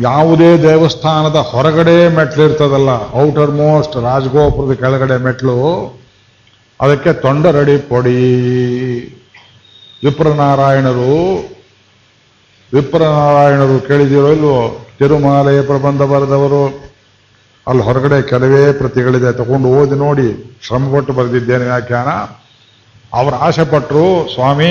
[0.00, 5.56] ಯಾವುದೇ ದೇವಸ್ಥಾನದ ಹೊರಗಡೆ ಮೆಟ್ಲು ಇರ್ತದಲ್ಲ ಔಟರ್ ಮೋಸ್ಟ್ ರಾಜಗೋಪುರದ ಕೆಳಗಡೆ ಮೆಟ್ಲು,
[6.80, 8.18] ಅದಕ್ಕೆ ತೊಂಡರಡಿ ಪೊಡಿ.
[10.04, 11.14] ವಿಪ್ರನಾರಾಯಣರು
[12.72, 14.86] ವಿಪ್ರನಾರಾಯಣರು ಕೇಳಿದಿರೋ ಇಲ್ವೋ?
[14.98, 16.92] ತಿರುಮಾಲೆಯ ಪ್ರಬಂಧ ಬರೆದವರು.
[17.66, 19.32] ಅಲ್ಲಿ ಹೊರಗಡೆ ಕೆಲವೇ ಪ್ರತಿಗಳಿದೆ.
[19.32, 22.08] ತಗೊಂಡು ಓದಿ ನೋಡಿ, ಶ್ರಮಪಟ್ಟು ಬರೆದಿದ್ದೇನೆ ವ್ಯಾಖ್ಯಾನ.
[23.12, 24.70] ಅವರ ಆಸೆ ಪಟ್ಟರು ಸ್ವಾಮಿ,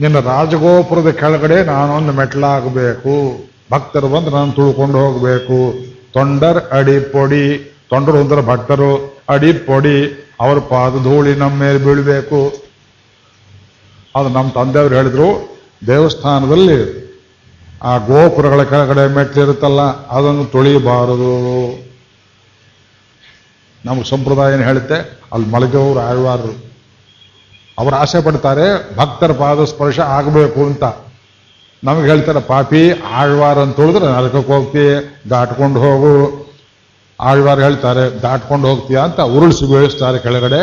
[0.00, 3.53] ನಿನ್ನ ರಾಜಗೋಪುರದ ಕೆಳಗಡೆ ನಾನೊಂದು ಮೆಟ್ಲಾಗಬೇಕು.
[3.72, 5.74] ಭಕ್ತರು ಬಂದು ನಾನು ತುಳ್ಕೊಂಡು ಹೋಗಬೇಕು.
[6.12, 7.44] ತೊಂಡರ್ ಅಡಿ ಪೊಡಿ,
[7.90, 9.96] ತೊಂಡರು ಅಂದ್ರೆ ಭಕ್ತರು, ಅಡಿ ಪೊಡಿ,
[10.40, 12.40] ಅವ್ರ ಪಾದ ಧೂಳಿ ನಮ್ಮ ಮೇಲೆ ಬೀಳಬೇಕು.
[14.16, 17.04] ಅದು ನಮ್ಮ ತಂದೆಯವರು ಹೇಳಿದ್ರು, ದೇವಸ್ಥಾನದಲ್ಲಿ
[17.82, 21.34] ಆ ಗೋಪುರಗಳ ಕೆಳಗಡೆ ಮೆಟ್ಲಿರುತ್ತಲ್ಲ ಅದನ್ನು ತುಳಿಬಾರದು
[23.84, 24.94] ನಮ್ಗೆ ಸಂಪ್ರದಾಯ ಏನು ಹೇಳುತ್ತೆ,
[25.32, 26.54] ಅಲ್ಲಿ ಮಲಗೋರು ಆಳ್ವಾರರು.
[27.78, 30.84] ಅವರು ಆಸೆ ಪಡ್ತಾರೆ, ಭಕ್ತರ ಪಾದ ಸ್ಪರ್ಶ ಆಗಬೇಕು ಅಂತ.
[31.84, 34.84] ನಮ್ಗೆ ಹೇಳ್ತಾರೆ, ಪಾಪಿ, ಆಳ್ವಾರ ಅಂತ ಹೇಳಿದ್ರೆ ನರಕಕ್ಕೆ ಹೋಗ್ತಿ
[35.30, 36.12] ದಾಟ್ಕೊಂಡು ಹೋಗು.
[37.20, 40.62] ಆಳ್ವಾರ ಹೇಳ್ತಾರೆ, ದಾಟ್ಕೊಂಡು ಹೋಗ್ತೀಯ ಅಂತ ಉರುಳಿಸಿ ಬೀಳಿಸ್ತಾರೆ ಕೆಳಗಡೆ.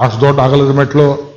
[0.00, 1.36] ಅಷ್ಟು ದೊಡ್ಡ ಅಗಲದ ಮೆಟ್ಲು.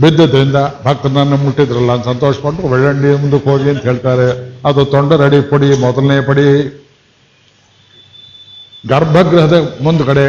[0.00, 4.28] ಬಿದ್ದದ್ರಿಂದ ಭಕ್ತನನ್ನು ಮುಟ್ಟಿದ್ರಲ್ಲ ಸಂತೋಷಪಟ್ಟು ಬೆಳ್ಳಂಡಿ ಮುಂದಕ್ಕೆ ಹೋಗಿ ಅಂತ ಹೇಳ್ತಾರೆ.
[4.68, 6.46] ಅದು ತೊಂಡರಡಿ ಪಡಿ, ಮೊದಲನೇ ಪಡಿ.
[8.88, 10.26] ಗರ್ಭಗೃಹದ ಮುಂದ್ಗಡೆ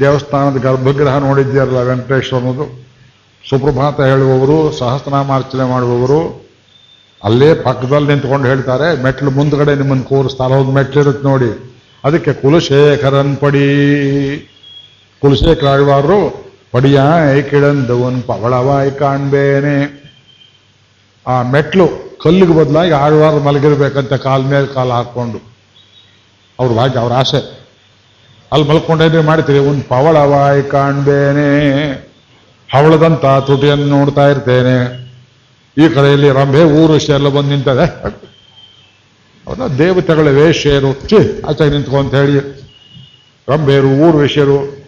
[0.00, 2.91] ದೇವಸ್ಥಾನದ ಗರ್ಭಗೃಹ ನೋಡಿದ್ಯಾರಲ್ಲ ವೆಂಕಟೇಶ್ವರನದು
[3.48, 6.20] ಸುಪ್ರಭಾತ ಹೇಳುವವರು ಸಹಸ್ರನಾಮಾರ್ಚನೆ ಮಾಡುವವರು,
[7.22, 11.50] ಅಲ್ಲೇ ಪಕ್ಕದಲ್ಲಿ ನಿಂತ್ಕೊಂಡು ಹೇಳ್ತಾರೆ ಮೆಟ್ಲು ಮುಂದ್ಗಡೆ ನಿಮ್ಮನ್ನು ಕೂರಿಸ್ತಾರೆ ಒಂದು ಮೆಟ್ಲಿರುತ್ತೆ ನೋಡಿ.
[12.04, 13.66] ಅದಕ್ಕೆ ಕುಲಶೇಖರನ್ ಪಡಿ.
[15.22, 16.20] ಕುಲಶೇಖರ ಆಳ್ವಾರರು
[16.72, 19.76] ಪಡಿಯಾಯ್ ಕಿಡಂದವನ್ ಪವಳವಾಯ್ ಕಾಣ್ಬೇನೆ.
[21.26, 21.86] ಆ ಮೆಟ್ಲು
[22.22, 25.38] ಕಲ್ಲಿಗೆ ಬದಲಾಗಿ ಆಳ್ವಾರ ಮಲಗಿರ್ಬೇಕಂತ ಕಾಲ್ ಮೇಲೆ ಕಾಲು ಹಾಕೊಂಡು
[26.58, 27.40] ಅವ್ರ ಭಾಗ್ಯ, ಅವ್ರ ಆಸೆ.
[28.52, 29.60] ಅಲ್ಲಿ ಮಲ್ಕೊಂಡಿದ್ರೆ ಮಾಡ್ತೀರಿ?
[29.70, 31.50] ಒಂದು ಪವಳವಾಯ್ ಕಾಣ್ಬೇನೆ.
[32.74, 35.02] ಹವಳದಂತ ತುಟಿಯನ್ನು ನೋಡ್ತಾ ಇರ್ತೇನೆ.
[35.78, 37.86] ಈ ಕಡೆಯಲ್ಲಿ ರಂಭೆ ಊರು ಎಲ್ಲ ಬಂದು ನಿಂತದೆ.
[39.46, 42.62] ಅವನ ದೇವತೆಗಳ ವೇಶ್ಯರು ಚಿ ಆಚೆ ನಿಂತ್ಕೊ ಅಂತ ಹೇಳಿ
[43.48, 44.86] ರಂಭೆಯರು, ಊರು ವೇಷ್ಯರು,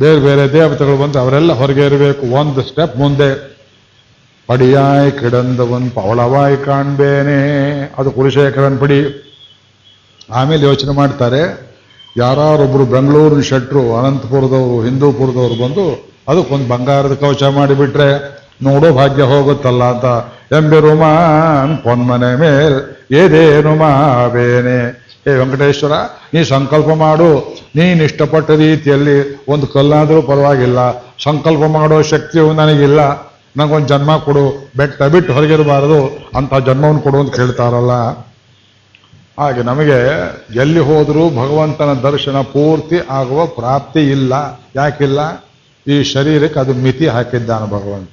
[0.00, 2.26] ಬೇರೆ ಬೇರೆ ದೇವತೆಗಳು ಬಂದು ಅವರೆಲ್ಲ ಹೊರಗೆ ಇರಬೇಕು.
[2.26, 3.56] ಒಂದು ಸ್ಟೆಪ್ ಮುಂದೆ,
[4.46, 7.38] ಪಡಿಯಾಯ್ ಕಿಡಂದವನ್ ಪವಳವಾಯ್ ಕಾಣ್ಬೇನೆ.
[7.98, 9.22] ಅದು ಕುಲಶೇಖರನ್ ಪಡಿ.
[10.32, 11.70] ಆಮೇಲೆ ಯೋಚನೆ ಮಾಡ್ತಾರೆ
[12.18, 20.04] ಯಾರೊಬ್ರು ಬೆಂಗಳೂರಿನ ಶೆಟ್ರು, ಅನಂತಪುರದವರು, ಹಿಂದೂಪುರದವರು ಬಂದು ಅದಕ್ಕೊಂದು ಬಂಗಾರದ ಕವಚ ಮಾಡಿಬಿಟ್ರೆ ನೋಡೋ ಭಾಗ್ಯ ಹೋಗುತ್ತಲ್ಲ ಅಂತ
[20.54, 25.06] ಎಂಬಿರುಮಾನ್ ಪೊನ್ಮನೆ ಮೇಲ್, ಏದೇನು ಮಾವೇನೆ?
[25.28, 25.92] ಹೇ ವೆಂಕಟೇಶ್ವರ,
[26.34, 27.56] ನೀ ಸಂಕಲ್ಪ ಮಾಡು.
[27.76, 30.78] ನೀನು ಇಷ್ಟಪಟ್ಟ ರೀತಿಯಲ್ಲಿ ಒಂದು ಕಲ್ಲಾದರೂ ಪರವಾಗಿಲ್ಲ.
[31.22, 33.00] ಸಂಕಲ್ಪ ಮಾಡೋ ಶಕ್ತಿಯು ನನಗಿಲ್ಲ.
[33.56, 34.70] ನನಗೊಂದು ಜನ್ಮ ಕೊಡು.
[34.76, 36.28] ಬೆಟ್ಟ ಬಿಟ್ಟು ಹೊರಗಿರಬಾರದು.
[36.36, 37.90] ಅಂತ ಜನ್ಮವನ್ನು ಕೊಡು ಅಂತ ಕೇಳ್ತಾರಲ್ಲ.
[39.38, 39.98] ಹಾಗೆ ನಮಗೆ
[40.56, 44.60] ಎಲ್ಲಿ ಹೋದರೂ ಭಗವಂತನ ದರ್ಶನ ಪೂರ್ತಿ ಆಗುವ ಪ್ರಾಪ್ತಿ ಇಲ್ಲ.
[44.76, 45.45] ಯಾಕಿಲ್ಲ?
[45.86, 48.10] ಈ ಶರೀರಕ್ಕೆ ಅದು ಮಿತಿ ಹಾಕಿದ್ದಾನೆ ಭಗವಂತ.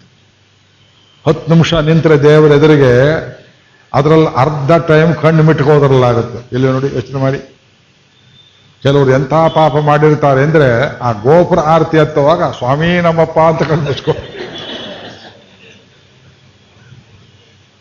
[1.26, 2.94] ಹತ್ತು ನಿಮಿಷ ನಿಂತರೆ ದೇವರ ಎದುರಿಗೆ
[3.94, 7.40] ಅದರಲ್ಲಿ ಅರ್ಧ ಟೈಮ್ ಕಣ್ಣು ಮಿಟ್ಕೋದ್ರಲ್ಲಾಗುತ್ತೆ ಇಲ್ಲಿ ನೋಡಿ, ಯೋಚನೆ ಮಾಡಿ.
[8.84, 10.70] ಕೆಲವರು ಎಂಥ ಪಾಪ ಮಾಡಿರ್ತಾರೆ ಅಂದ್ರೆ
[11.08, 14.16] ಆ ಗೋಪುರ ಆರತಿ ಹತ್ತುವಾಗ, ಸ್ವಾಮಿ ನಮ್ಮಪ್ಪ ಅಂತ ಕಣ್ಣು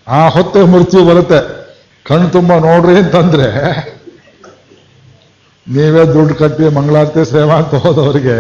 [0.06, 1.40] ಆ ಹೊತ್ತು ಮೃತ್ಯು ಬರುತ್ತೆ.
[2.06, 3.48] ಕಣ್ಣು ತುಂಬ ನೋಡ್ರಿ ಅಂತಂದ್ರೆ
[5.66, 8.36] ನೀವೇ ದುಡ್ಡು ಕಟ್ಟಿ ಮಂಗಳಾರತಿ ಸೇವಾ ಅಂತ ಹೋದವರಿಗೆ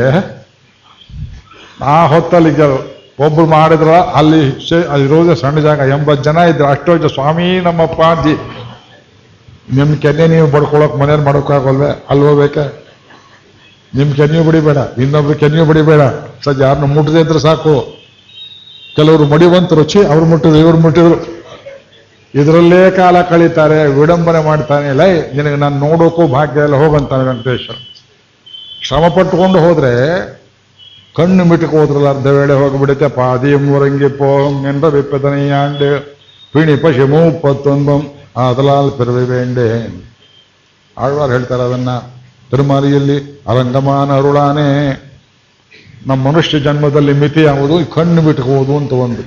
[1.80, 2.52] ಆ ಹೊತ್ತಲ್ಲಿ
[3.26, 4.42] ಒಬ್ಬರು ಮಾಡಿದ್ರ ಅಲ್ಲಿ
[5.04, 6.66] ಇರೋದೇ ಸಣ್ಣ ಜಾಗ ಎಂಬತ್ತು ಜನ ಇದ್ರು.
[6.72, 8.34] ಅಷ್ಟೋ ಸ್ವಾಮಿ, ನಮ್ಮಪ್ಪ ಅಂದಿ
[9.76, 11.90] ನಿಮ್ ಕೆನ್ನೆ ನೀವು ಬಡ್ಕೊಳಕ್ ಮನೇಲಿ ಮಾಡೋಕ್ಕಾಗಲ್ವೇ?
[12.10, 12.64] ಅಲ್ಲಿ ಹೋಗ್ಬೇಕೆ
[13.92, 16.02] ನಿಮ್ ಕೆನ್ನೆ ಬಿಡಿಬೇಡ, ಇನ್ನೊಬ್ರು ಕೆನ್ನೆ ಬಿಡಿಬೇಡ.
[16.44, 17.74] ಸದ್ಯ ಯಾರನ್ನ ಮುಟ್ಟದೆ ಇದ್ರೆ ಸಾಕು.
[18.96, 21.16] ಕೆಲವರು ಮಡಿವಂತರು ರುಚಿ ಅವ್ರು ಮುಟ್ಟಿದ್ರು, ಇವ್ರು ಮುಟ್ಟಿದ್ರು.
[22.34, 27.76] ಇದರಲ್ಲೇ ಕಾಲ ಕಳೀತಾರೆ, ವಿಡಂಬನೆ ಮಾಡ್ತಾನೆ, ಲೈ, ನಿನಗೆ ನಾನು ನೋಡೋಕ್ಕೂ ಭಾಗ್ಯ ಎಲ್ಲ ಹೋಗಂತಾನೆ ವೆಂಕಟೇಶ್ವರ.
[28.86, 29.92] ಶ್ರಮ ಪಟ್ಟುಕೊಂಡು ಹೋದ್ರೆ
[31.14, 35.90] ವೇಳೆ ಹೋಗಿಬಿಡುತ್ತೆ ಪಾದಿ ಮುರಂಗಿ ಪೋಂ ಎಂಬ ವಿಪ್ಪದನೆಯಾಂಡು
[36.54, 38.02] ಪಿಣಿ ಪಶಿ ಮೂಪ್ಪತ್ತೊಂಬಂ
[38.36, 39.68] ಅದಲಾಲ್ ಪೆರವೆ ಬೇಂಡೆ
[40.96, 41.90] ಆಳ್ವಾರ್ ಹೇಳ್ತಾರೆ ಅದನ್ನ
[42.50, 43.16] ತಿರುಮಾರಿಯಲ್ಲಿ
[43.48, 44.68] ಅರಂಗಮಾನ ಅರುಳಾನೆ
[46.06, 47.42] ನಮ್ಮ ಮನುಷ್ಯ ಜನ್ಮದಲ್ಲಿ ಮಿತಿ
[47.80, 49.22] ಈ ಕಣ್ಣು ಬಿಟ್ಕೋದು ಅಂತ ಒಂದು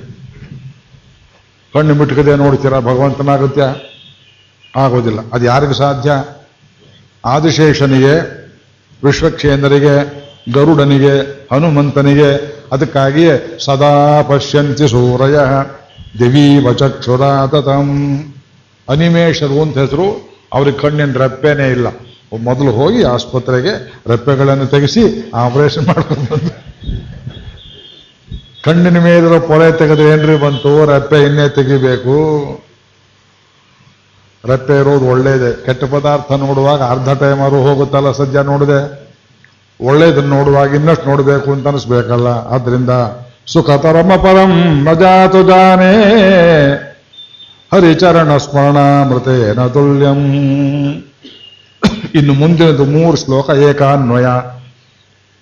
[1.74, 3.64] ಕಣ್ಣು ಬಿಟ್ಕದೆ ನೋಡ್ತೀರಾ ಭಗವಂತನಾಗತ್ಯ
[4.74, 6.10] ಆಗೋದಿಲ್ಲ ಅದು ಯಾರಿಗೂ ಸಾಧ್ಯ
[7.24, 8.14] ಆದಿಶೇಷನಿಗೆ
[9.02, 12.30] ವಿಶ್ವಕ್ಷೇಂದ್ರಿಗೆ ಗರುಡನಿಗೆ, ಹನುಮಂತನಿಗೆ,
[12.72, 15.38] ಅದಕ್ಕಾಗಿಯೇ ಸದಾ ಪಶ್ಯಂತಿ ಸೂರಯ.
[16.18, 17.88] ದಿವೀವ ಚಕ್ಷುರಾತತಂ
[18.88, 21.86] ಅನಿಮೇಷರು ಅಂತ ಹೆಸರು, ಅವ್ರಿಗೆ ಕಣ್ಣಿನ ರೆಪ್ಪೆನೇ ಇಲ್ಲ.
[22.42, 26.48] ಮೊದಲು ಹೋಗಿ ಆಸ್ಪತ್ರೆಗೆ ರೆಪ್ಪೆಗಳನ್ನು ತೆಗೆಸಿ ಆಪರೇಷನ್ ಮಾಡ್ಕೊಂಡು ಬಂದ
[28.64, 30.84] ಕಣ್ಣಿನ ಮೇಲಿರೋ ಪೊರೆ ತೆಗೆದ್ರೆ ಏನ್ರಿ ಬಂತು?
[30.84, 32.16] ರೆಪ್ಪೆ ಇನ್ನೇ ತೆಗಿಬೇಕು.
[34.44, 35.66] ರೆಪ್ಪೆ ಇರೋದು ಒಳ್ಳೇದೆ.
[35.66, 39.05] ಕೆಟ್ಟ ಪದಾರ್ಥ ನೋಡುವಾಗ ಅರ್ಧ ಟೈಮ್ ಅವರು ಹೋಗುತ್ತಲ್ಲ ಸದ್ಯ ನೋಡಿದೆ
[39.80, 42.26] ಒಳ್ಳೇದನ್ನು ನೋಡುವಾಗ ಇನ್ನಷ್ಟು ನೋಡಬೇಕು ಅಂತ ಅನಿಸ್ಬೇಕಲ್ಲ.
[42.26, 42.90] ಆದ್ರಿಂದ
[43.46, 45.94] ಸುಖತರಮ ಪರಂ ನಜಾತು ಜಾನೇ
[47.72, 48.76] ಹರಿಚರಣ ಸ್ಮರಣ
[49.08, 50.20] ಇನ್ನು ತುಲ್ಯಂ.
[52.14, 54.26] ಇನ್ನು ಮುಂದಿನದು ಮೂರು ಶ್ಲೋಕ ಏಕಾನ್ವಯ.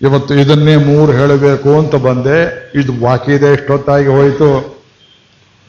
[0.03, 2.71] ಇವತ್ತು ಇದನ್ನೇ ಮೂರು ಹೇಳಬೇಕು ಅಂತ ಬಂದೆ.
[2.75, 4.83] ಇದು ಬಾಕಿ ಇದೆ ಎಷ್ಟೊತ್ತಾಗಿ ಹೋಯಿತು.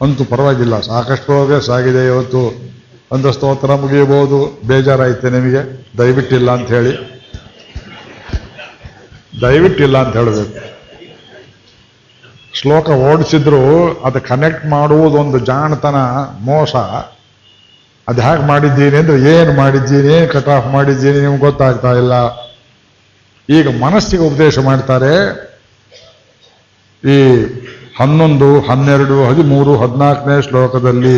[0.02, 2.72] ಅಂತೂ ಪರವಾಗಿಲ್ಲ, ಸಾಕಷ್ಟು ಪ್ರೋಗ್ರೆಸ್ ಆಗಿದೆ ಇವತ್ತು.
[3.12, 4.68] ಒಂದು ಸ್ತೋತ್ರ ಮುಗಿಯಬಹುದು.
[4.68, 5.88] ಬೇಜಾರಾಯ್ತೆ ನಿಮಗೆ.
[5.98, 7.15] ದಯವಿಟ್ಟಿಲ್ಲ ಅಂತ ಹೇಳಿ.
[9.42, 10.62] ದಯವಿಟ್ಟಿಲ್ಲ ಅಂತ ಹೇಳಬೇಕು.
[12.60, 13.62] ಶ್ಲೋಕ ಓಡಿಸಿದ್ರು
[14.08, 15.98] ಅದು ಕನೆಕ್ಟ್ ಮಾಡುವುದೊಂದು ಜಾಣತನ,
[16.50, 16.76] ಮೋಸ.
[18.08, 22.14] ಅದು ಹೇಗೆ ಮಾಡಿದ್ದೀನಿ ಅಂದ್ರೆ ಏನು ಮಾಡಿದ್ದೀನಿ ಏನು ಕಟ್ ಆಫ್ ಮಾಡಿದ್ದೀನಿ ನಿಮ್ಗೆ ಗೊತ್ತಾಗ್ತಾ ಇಲ್ಲ.
[23.50, 25.14] ಈಗ ಮನಸ್ಸಿಗೆ ಉಪದೇಶ ಮಾಡ್ತಾರೆ,
[27.04, 27.18] ಈ
[28.00, 31.18] ಹನ್ನೊಂದು, ಹನ್ನೆರಡು, ಹದಿಮೂರು, ಹದಿನಾಲ್ಕನೇ ಶ್ಲೋಕದಲ್ಲಿ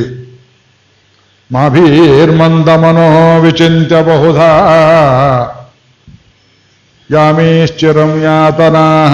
[1.50, 3.08] ಮಾಭೀರ್ಮಂದ ಮನೋ
[3.42, 4.50] ವಿಚಿಂತ್ಯ ಬಹುಧಾ
[7.10, 9.14] ಯಾಮೀಶ್ಚಿರಂ ಯಾತನಾಃ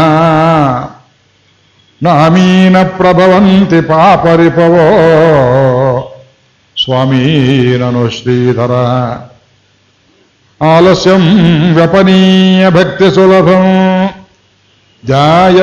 [2.01, 4.87] ನಾಮೀನ ಪ್ರಭವಂತಿ ಪಾಪರಿಪವೋ
[6.77, 8.71] ಸ್ವಾಮೀನನು ಶ್ರೀಧರ
[10.61, 11.23] ಆಲಸ್ಯಂ
[11.75, 13.65] ವ್ಯಪನೀಯ ಭಕ್ತಿ ಸುಲಭಂ
[15.03, 15.61] ಜಾಯಸ್ವನಾರಾಯಣಂ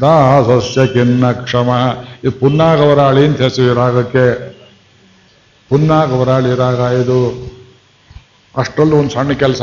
[0.00, 1.68] ದಾಸಸ್ಯ ಖಿನ್ನ ಕ್ಷಮ.
[2.24, 4.52] ಇದು ಪುನ್ನಾಗವರಾಳಿ ಅಂತ ಹೆಸರು ಈ ರಾಗಕ್ಕೆ.
[5.68, 7.50] ಪುನ್ನಾಗವರಾಳಿ ರಾಗ ಇದು
[8.56, 9.62] ಅಷ್ಟರಲ್ಲೂ ಒಂದು ಸಣ್ಣ ಕೆಲಸ.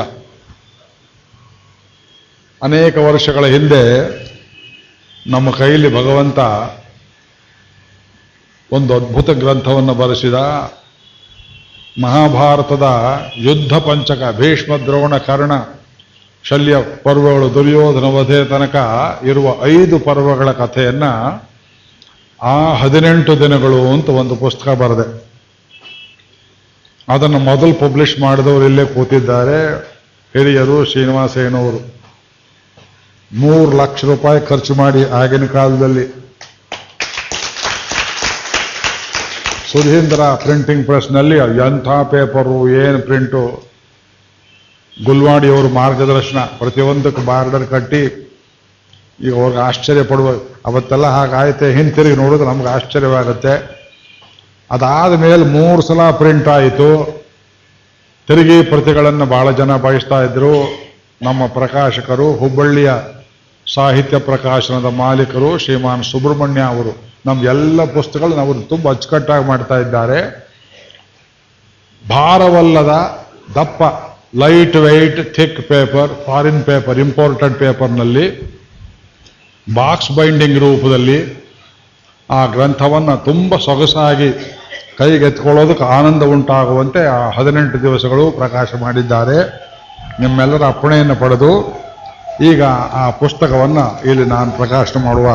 [2.63, 3.81] ಅನೇಕ ವರ್ಷಗಳ ಹಿಂದೆ
[5.27, 6.39] ನಮ್ಮ ಕೈಲಿ ಭಗವಂತ
[8.73, 10.33] ಒಂದು ಅದ್ಭುತ ಗ್ರಂಥವನ್ನು ಬರೆಸಿದ.
[12.01, 12.87] ಮಹಾಭಾರತದ
[13.37, 15.51] ಯುದ್ಧ ಪಂಚಕ ಭೀಷ್ಮ ದ್ರೋಣ ಕರ್ಣ
[16.43, 18.75] ಶಲ್ಯ ಪರ್ವಗಳು ದುರ್ಯೋಧನ ವಧೆ ತನಕ
[19.23, 21.03] ಇರುವ ಐದು ಪರ್ವಗಳ ಕಥೆಯನ್ನ
[22.43, 25.31] ಆ ಹದಿನೆಂಟು ದಿನಗಳು ಅಂತ ಒಂದು ಪುಸ್ತಕ ಬರೆದೆ.
[27.09, 29.91] ಅದನ್ನು ಮೊದಲು ಪಬ್ಲಿಷ್ ಮಾಡಿದವರು ಇಲ್ಲೇ ಕೂತಿದ್ದಾರೆ.
[30.37, 31.95] ಹಿರಿಯರು, ಶ್ರೀನಿವಾಸಯ್ಯನವರು.
[33.33, 36.21] ಮೂರು ಲಕ್ಷ ರೂಪಾಯಿ ಖರ್ಚು ಮಾಡಿ ಆಗಿನ ಕಾಲದಲ್ಲಿ.
[39.71, 43.70] ಸುಧೀಂದ್ರ ಪ್ರಿಂಟಿಂಗ್ ಪ್ರೆಸ್ನಲ್ಲಿ ಎಂಥ ಪೇಪರು ಏನು ಪ್ರಿಂಟು
[45.05, 48.01] ಗುಲ್ವಾಡಿಯವರು ಮಾರ್ಗದರ್ಶನ ಪ್ರತಿಯೊಂದಕ್ಕೂ ಬಾರ್ಡರ್ ಕಟ್ಟಿ
[49.19, 50.29] ಈಗ ಅವ್ರಿಗೆ ಆಶ್ಚರ್ಯ ಪಡುವ,
[50.65, 53.53] ಅವತ್ತೆಲ್ಲ ಹಾಗಾಯ್ತೆ ಹಿಂತಿರುಗಿ ನೋಡಿದ್ರೆ ನಮ್ಗೆ ಆಶ್ಚರ್ಯವಾಗುತ್ತೆ.
[54.71, 57.21] ಅದಾದ ಮೇಲೆ ಮೂರು ಸಲ ಪ್ರಿಂಟ್ ಆಯಿತು.
[58.27, 60.53] ತಿರುಗಿ ಪ್ರತಿಗಳನ್ನು ಬಹಳ ಜನ ಬಯಸ್ತಾ ಇದ್ರು.
[61.21, 62.93] ನಮ್ಮ ಪ್ರಕಾಶಕರು, ಹುಬ್ಬಳ್ಳಿಯ
[63.73, 70.19] ಸಾಹಿತ್ಯ ಪ್ರಕಾಶನದ ಮಾಲೀಕರು, ಶ್ರೀಮಾನ್ ಸುಬ್ರಹ್ಮಣ್ಯ ಅವರು ನಮ್ಮ ಎಲ್ಲ ಪುಸ್ತಕಗಳನ್ನ ಅವರು ತುಂಬ ಅಚ್ಚುಕಟ್ಟಾಗಿ ಮಾಡ್ತಾ ಇದ್ದಾರೆ.
[72.09, 72.93] ಭಾರವಲ್ಲದ
[73.55, 78.25] ದಪ್ಪ light weight thick paper, foreign paper, important ಪೇಪರ್ನಲ್ಲಿ,
[79.67, 81.17] ಬಾಕ್ಸ್ ಬೈಂಡಿಂಗ್ ರೂಪದಲ್ಲಿ
[82.29, 84.29] ಆ ಗ್ರಂಥವನ್ನು ತುಂಬ ಸೊಗಸಾಗಿ
[84.99, 89.37] ಕೈಗೆತ್ಕೊಳ್ಳೋದಕ್ಕೆ ಆನಂದ ಉಂಟಾಗುವಂತೆ ಆ ಹದಿನೆಂಟು ದಿವಸಗಳು ಪ್ರಕಾಶ ಮಾಡಿದ್ದಾರೆ.
[90.21, 91.51] ನಿಮ್ಮೆಲ್ಲರ ಅಪ್ಪಣೆಯನ್ನು ಪಡೆದು
[92.51, 92.61] ಈಗ
[93.01, 95.29] ಆ ಪುಸ್ತಕವನ್ನು ಇಲ್ಲಿ ನಾನು ಪ್ರಕಾಶನ ಮಾಡುವ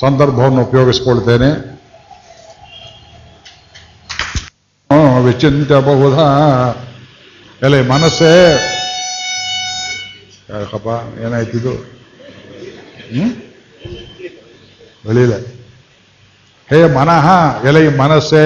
[0.00, 1.50] ಸಂದರ್ಭವನ್ನು ಉಪಯೋಗಿಸಿಕೊಳ್ತೇನೆ.
[5.26, 6.18] ವಿಚಿಂತ್ಯಬಹುಧ
[7.62, 8.52] ಎಲೆ ಮನಸ್ಸೇ.
[10.50, 13.32] ಯಾಕಪ್ಪ ಏನಾಯ್ತಿದು ಹ್ಮ್?
[15.06, 15.32] ಬೆಳೀಲ.
[16.70, 17.28] ಹೇ ಮನಃ,
[17.66, 18.44] ಎಲೆ ಮನಸ್ಸೇ.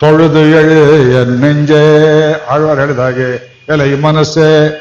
[0.00, 2.32] ತೊಳೆದು ಎಳೆ ನೆಂಜೆ.
[2.46, 3.34] ಆಳ್ವಾರ್ ಹೇಳಿದ ಹಾಗೆ,
[3.68, 4.78] ಎಲೆ ಮನಸ್ಸೇ.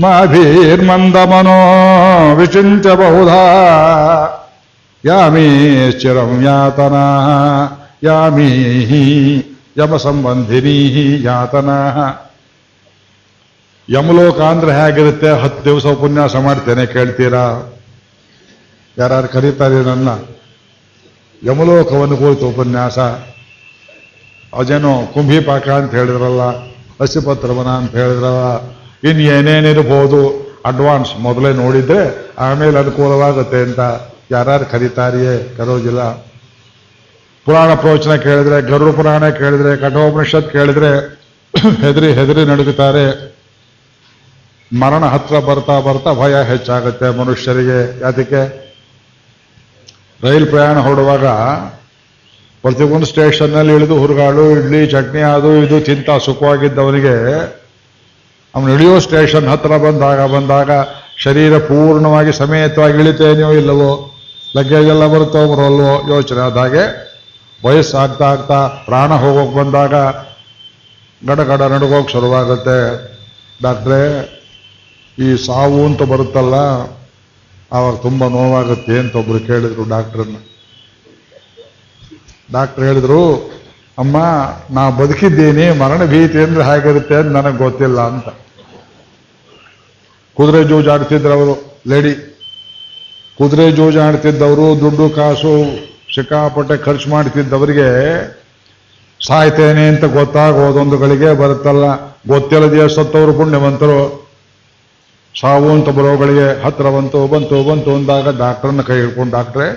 [0.00, 3.28] ಮಾಭೀರ್ಮಂದ ಮನೋ ವಿಚಿಂತಬಹುದ
[5.04, 7.04] ಯಾಮೀ ಚಿರಂ ಯಾತನಾ
[8.02, 8.50] ಯಾಮೀ
[9.76, 10.76] ಯಮ ಸಂಬಂಧಿನಿ
[11.22, 11.78] ಯಾತನಾ.
[13.88, 15.30] ಯಮಲೋಕ ಅಂದ್ರೆ ಹೇಗಿರುತ್ತೆ?
[15.42, 17.44] ಹತ್ತು ದಿವಸ ಉಪನ್ಯಾಸ ಮಾಡ್ತೇನೆ, ಕೇಳ್ತೀರಾ?
[18.96, 20.08] ಯಾರು ಕರೀತಾರೆ ನನ್ನ
[21.42, 22.98] ಯಮಲೋಕವನ್ನು ಕುರಿತು ಉಪನ್ಯಾಸ.
[24.60, 26.44] ಅದೇನೋ ಕುಂಭಿಪಾಕ ಅಂತ ಹೇಳಿದ್ರಲ್ಲ,
[27.00, 28.44] ಹಸಿಪತ್ರವನ ಅಂತ ಹೇಳಿದ್ರಲ್ಲ
[29.08, 30.20] ಇನ್ನು ಏನೇನಿರ್ಬೋದು
[30.70, 32.02] ಅಡ್ವಾನ್ಸ್ ಮೊದಲೇ ನೋಡಿದ್ರೆ
[32.38, 33.80] ಆಮೇಲೆ ಅನುಕೂಲವಾಗುತ್ತೆ ಅಂತ
[34.30, 36.02] ಯಾರು ಕರೀತಾರಿಯೇ ಕರೋದಿಲ್ಲ
[37.46, 40.90] ಪುರಾಣ ಪ್ರವಚನ ಕೇಳಿದ್ರೆ, ಗರುಡ ಪುರಾಣ ಕೇಳಿದ್ರೆ, ಕಠೋಪನಿಷತ್ ಕೇಳಿದ್ರೆ
[41.82, 43.34] ಹೆದರಿ ಹೆದರಿ ನಡುಗುತ್ತಾರೆ.
[44.72, 48.04] ಮರಣ ಹತ್ರ ಬರ್ತಾ ಬರ್ತಾ ಭಯ ಹೆಚ್ಚಾಗುತ್ತೆ ಮನುಷ್ಯರಿಗೆ.
[48.04, 48.40] ಅದಕ್ಕೆ
[50.20, 51.26] ರೈಲ್ ಪ್ರಯಾಣ ಹೊರಡುವಾಗ
[52.64, 57.14] ಪ್ರತಿಯೊಂದು ಸ್ಟೇಷನ್ನಲ್ಲಿ ಇಳಿದು ಹುರುಗಾಳು ಇಡ್ಲಿ, ಚಟ್ನಿ, ಅದು ಇದು ಚಿಂತ ಸುಖವಾಗಿದ್ದವನಿಗೆ
[58.54, 60.70] ಅವನು ಇಳಿಯೋ ಸ್ಟೇಷನ್ ಹತ್ರ ಬಂದಾಗ ಬಂದಾಗ
[61.18, 63.92] ಶರೀರ ಪೂರ್ಣವಾಗಿ ಸಮೇತವಾಗಿ ಇಳಿತೇನೆಯೋ ಇಲ್ಲವೋ
[64.56, 66.84] ಲಗ್ಗೇಜ್ ಎಲ್ಲ ಬರುತ್ತೋ ಬರೋಲ್ವೋ ಯೋಚನೆ ಆದಾಗೆ
[67.62, 69.94] ವಯಸ್ಸಾಗ್ತಾ ಆಗ್ತಾ ಪ್ರಾಣ ಹೋಗೋಕೆ ಬಂದಾಗ
[71.26, 72.78] ಗಡಗಡ ಗಡ ನಡುಗೋಕೆ ಶುರುವಾಗುತ್ತೆ.
[73.62, 74.02] ಡಾಕ್ಟ್ರೇ,
[75.18, 76.54] ಈ ಸಾವು ಅಂತ ಬರುತ್ತಲ್ಲ
[77.72, 80.36] ಅವಾಗ ತುಂಬ ನೋವಾಗುತ್ತೆ ಅಂತ ಒಬ್ರು ಕೇಳಿದ್ರು ಡಾಕ್ಟ್ರನ್ನ.
[82.52, 83.50] ಡಾಕ್ಟರ್ ಹೇಳಿದ್ರು,
[83.98, 84.16] ಅಮ್ಮ,
[84.70, 88.28] ನಾ ಬದುಕಿದ್ದೀನಿ, ಮರಣ ಭೀತಿ ಅಂದ್ರೆ ಹೇಗಿರುತ್ತೆ ಅಂತ ನನಗೆ ಗೊತ್ತಿಲ್ಲ ಅಂತ.
[90.36, 92.14] ಕುದುರೆ ಜೂಜಾಡ್ತಿದ್ರು ಅವರು, ಲೇಡಿ,
[93.38, 95.54] ಕುದುರೆ ಜೂಜಾಡ್ತಿದ್ದವರು ದುಡ್ಡು, ಕಾಸು
[96.14, 97.88] ಸಿಕ್ಕಾಪಟ್ಟೆ ಖರ್ಚು ಮಾಡ್ತಿದ್ದವರಿಗೆ
[99.20, 101.84] ಸಾಯ್ತೇನೆ ಅಂತ ಗೊತ್ತಾಗೋದೊಂದು ಗಳಿಗೆ ಬರುತ್ತಲ್ಲ.
[102.32, 104.00] ಗೊತ್ತಿಲ್ಲದೆಯೇ ಸತ್ತವರು ಪುಣ್ಯವಂತರು?
[105.34, 109.68] ಸಾವು ಅಂತ ಬರೋಗಳಿಗೆ ಹತ್ತಿರ ಬಂತು ಬಂತು ಬಂತು ಅಂದಾಗ ಡಾಕ್ಟ್ರನ್ನ ಕೈ ಹಿಡ್ಕೊಂಡು, ಡಾಕ್ಟ್ರೆ,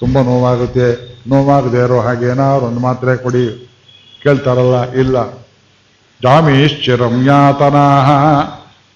[0.00, 0.88] ತುಂಬ ನೋವಾಗುತ್ತೆ,
[1.32, 3.44] ನೋವಾಗದೆ ಇರೋ ಹಾಗೆ ಏನಾದ್ರು ಒಂದು ಮಾತ್ರೆ ಕೊಡಿ
[4.22, 5.16] ಕೇಳ್ತಾರಲ್ಲ, ಇಲ್ಲ.
[6.20, 7.14] ಜಾಮೀಶ್ಚಿರಂ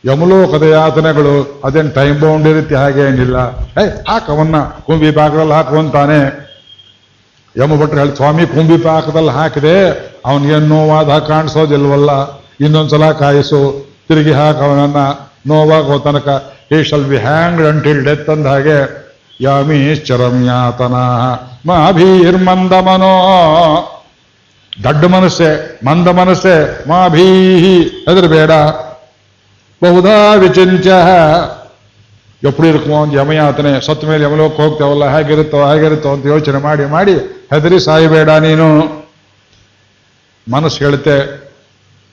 [0.04, 3.36] ಯಮಲೋಕದ ಯಾತನೆಗಳು, ಅದೇನು ಟೈಮ್ ಬೌಂಡ್ ಇರುತ್ತೆ ಹಾಗೆ ಏನಿಲ್ಲ
[3.82, 4.56] ಏ ಹಾಕವನ್ನ,
[4.86, 6.18] ಕುಂಬಿ ಭಾಗದಲ್ಲಿ ಹಾಕುವಂತಾನೆ.
[7.58, 9.90] ಯಮ ಹೇಳಿ, ಸ್ವಾಮಿ, ಕುಂಬಿ ಪಾಕದಲ್ಲಿ ಹಾಕಿದೆ.
[10.26, 12.10] ಅವನಿಗೇನು ನೋವಾದ ಕಾಣಿಸೋದಿಲ್ವಲ್ಲ?
[12.60, 13.86] ಇನ್ನೊಂದ್ಸಲ ಕಾಯಿಸು.
[14.08, 14.96] ತಿರುಗಿ ಹಾಕವನನ್ನ
[15.46, 19.06] ನೋವಾಗೋ ತನಕ ಈ shall be hanged until death ಅಂದ ಹಾಗೆ
[19.40, 20.44] ಯಾಮೀಶ್ಚರಂ
[22.44, 23.12] ಮಂದ ಮನೋ
[24.84, 28.04] ದಡ್ಡ ಮನಸ್ಸೆ, ಮಂದ ಮನಸ್ಸೆ ಮಾಭೀಹಿ.
[28.26, 28.50] ಬೇಡ
[29.84, 30.92] ಬಹುಧಾ ವಿಚಿಂತ್ಯ.
[32.42, 37.14] ಎಪ್ಪಡಿ ಇರ್ಕೋ ಒಂದು ಯಮಯಾತನೆ ಸತ್ತ ಮೇಲೆ ಯಮಲೋಕ ಹೋಗ್ತೇವಲ್ಲ, ಹೇಗಿರುತ್ತೋ ಹೇಗಿರುತ್ತೋ ಅಂತ ಯೋಚನೆ ಮಾಡಿ ಮಾಡಿ,
[37.52, 38.68] ಹೆದರಿ ಸಾಯಬೇಡ ನೀನು.
[40.50, 41.16] ಮನಸ್ಸು ಹೇಳುತ್ತೆ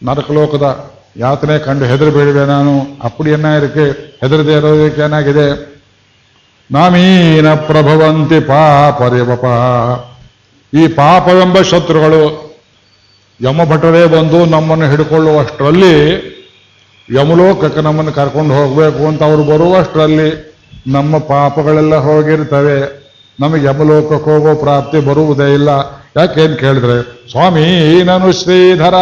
[0.03, 2.99] ನರಕಲೋಕದ ಯಾತನೆ ಕಂಡು ಹೆದರಬೇಡವೆ ನಾನು.
[3.03, 3.85] ಅಪ್ಪಡಿಯನ್ನ ಇರಕ್ಕೆ
[4.21, 5.47] ಹೆದರದೇ ಇರೋದಕ್ಕೆ ಏನಾಗಿದೆ?
[6.71, 9.45] ನಾಮೀನ ಪ್ರಭವಂತಿ ಪಾಪರಿವಪ
[10.73, 12.23] ಈ ಪಾಪವೆಂಬ ಶತ್ರುಗಳು
[13.41, 15.95] ಯಮಭಟರೇ ಬಂದು ನಮ್ಮನ್ನು ಹಿಡ್ಕೊಳ್ಳುವಷ್ಟರಲ್ಲಿ
[17.11, 20.53] ಯಮಲೋಕಕ್ಕೆ ನಮ್ಮನ್ನು ಕರ್ಕೊಂಡು ಹೋಗಬೇಕು ಅಂತ ಅವರು ಬರುವಷ್ಟರಲ್ಲಿ
[20.87, 23.03] ನಮ್ಮ ಪಾಪಗಳೆಲ್ಲ ಹೋಗಿರ್ತವೆ.
[23.39, 25.69] ನಮಗೆ ಯಮಲೋಕಕ್ಕೆ ಹೋಗೋ ಪ್ರಾಪ್ತಿ ಬರುವುದೇ ಇಲ್ಲ.
[26.17, 28.93] ಯಾಕೇನು ಕೇಳಿದ್ರೆ, ಸ್ವಾಮಿ, ನಾನು ಶ್ರೀಧರ.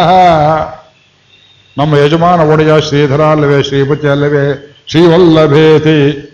[1.78, 4.74] ನಮ್ಮ ಯಜಮಾನ ಒಡೆಯ ಶ್ರೀಧರ ಅಲ್ಲವೇ, ಶ್ರೀಪತಿ ಅಲ್ಲವೇ?
[4.86, 6.28] ಶ್ರೀವಲ್ಲಭೇತಿ,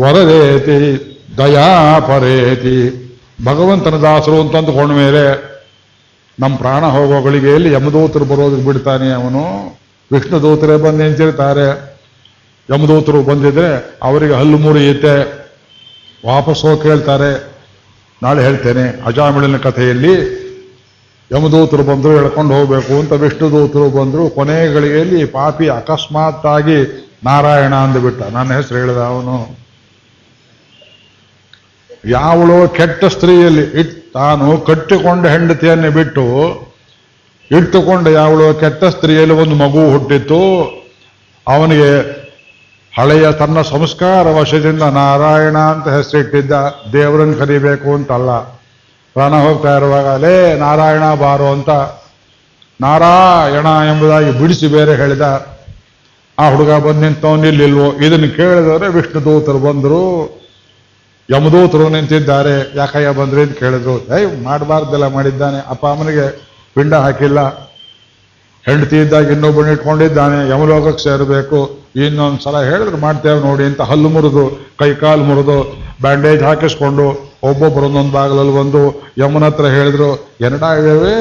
[0.00, 3.00] ವರದೇತಿ, ದಯಾಪರೇತಿ.
[3.44, 5.54] ಭಗವಂತನ ದಾಸರು ಅಂತ ಅಂದುಕೊಂಡ ಮೇಲೆ
[6.40, 9.74] ನಮ್ಮ ಪ್ರಾಣ ಹೋಗೋ ಗಳಿಗೆಯಲ್ಲಿ ಯಮದೂತರು ಬರೋದಕ್ಕೆ ಬಿಡ್ತಾನೆ ಅವನು?
[10.12, 11.66] ವಿಷ್ಣು ದೂತರೇ ಬಂದು ನಿಂತಿರ್ತಾರೆ
[12.68, 13.70] ಯಮದೂತರು ಬಂದಿದ್ರೆ
[14.02, 15.14] ಅವರಿಗೆ ಹಲ್ಲು ಮುರಿಯುತ್ತೆ
[16.26, 17.30] ವಾಪಸ್ ಹೋಗಿ ಕೇಳ್ತಾರೆ.
[18.22, 20.14] ನಾಳೆ ಹೇಳ್ತೇನೆ, ಅಜಾಮಿಳಿನ ಕಥೆಯಲ್ಲಿ
[21.30, 24.24] ಯಮದೂತರು ಬಂದರು ಹೇಳ್ಕೊಂಡು ಹೋಗಬೇಕು ಅಂತ ವಿಷ್ಣು ದೂತರು ಬಂದರು.
[24.30, 26.78] ಕೊನೆ ಗಳಿಗೆಯಲ್ಲಿ ಪಾಪಿ ಅಕಸ್ಮಾತ್ತಾಗಿ
[27.24, 29.36] ನಾರಾಯಣ ಅಂದುಬಿಟ್ಟ ನನ್ನ ಹೆಸರು ಹೇಳಿದ ಅವನು.
[32.08, 36.24] ಯಾವಳೋ ಕೆಟ್ಟ ಸ್ತ್ರೀಯಲ್ಲಿ ಇಟ್ ತಾನು ಕಟ್ಟಿಕೊಂಡ ಹೆಂಡತಿಯನ್ನು ಬಿಟ್ಟು
[37.58, 40.40] ಇಟ್ಟುಕೊಂಡ ಯಾವಳು ಕೆಟ್ಟ ಸ್ತ್ರೀಯಲ್ಲಿ ಒಂದು ಮಗು ಹುಟ್ಟಿತ್ತು,
[41.48, 41.90] ಅವನಿಗೆ
[42.98, 46.52] ಹಳೆಯ ತನ್ನ ಸಂಸ್ಕಾರ ವಶದಿಂದ ನಾರಾಯಣ ಅಂತ ಹೆಸರಿಟ್ಟಿದ್ದ,
[46.92, 48.30] ದೇವರನ್ನು ಕರಿಬೇಕು ಅಂತಲ್ಲ.
[49.16, 51.70] ಪ್ರಾಣ ಹೋಗ್ತಾ ಇರುವಾಗ ಅಲೇ ನಾರಾಯಣ ಬಾರೋ ಅಂತ
[52.80, 55.46] ನಾರಾಯಣ ಎಂಬುದಾಗಿ ಬಿಡಿಸಿ ಬೇರೆ ಹೇಳಿದ.
[56.38, 57.92] ಆ ಹುಡುಗ ಬಂದು ನಿಂತವನು ಇಲ್ಲಿಲ್ವೋ?
[57.92, 60.00] ಇದನ್ನು ಕೇಳಿದವರೆ ವಿಷ್ಣು ದೂತರು ಬಂದರು.
[61.30, 62.76] ಯಮದೂತರು ನಿಂತಿದ್ದಾರೆ.
[62.76, 63.94] ಯಾಕಯ್ಯ ಬಂದ್ರಿ ಅಂತ ಕೇಳಿದ್ರು.
[64.18, 65.70] ಏಯ್, ಮಾಡಬಾರ್ದೆಲ್ಲ ಮಾಡಿದ್ದಾನೆ.
[65.70, 67.40] ಅಪ್ಪ ಅಮ್ಮನಿಗೆ ಪಿಂಡ ಹಾಕಿಲ್ಲ.
[68.64, 71.58] ಹೆಂಡತಿ ಇದ್ದಾಗ ಇನ್ನೊಬ್ಬನ ಇಟ್ಕೊಂಡಿದ್ದಾನೆ, ಯಮಲೋಕಕ್ಕೆ ಸೇರಬೇಕು.
[72.04, 74.44] ಇನ್ನೊಂದು ಸಲ ಹೇಳಿದ್ರು, ಮಾಡ್ತೇವೆ ನೋಡಿ ಅಂತ ಹಲ್ಲು ಮುರಿದು,
[74.80, 75.58] ಕೈ ಕಾಲು ಮುರಿದು,
[76.04, 77.06] ಬ್ಯಾಂಡೇಜ್ ಹಾಕಿಸ್ಕೊಂಡು
[77.48, 78.82] ಒಬ್ಬೊಬ್ಬರು ಒಂದೊಂದು ಬಾಗಿಲಲ್ಲಿ ಬಂದು
[79.18, 80.08] ಯಮನ ಹತ್ರ ಹೇಳಿದ್ರು
[80.46, 81.16] ಎನ್ನಡ ಇವೆ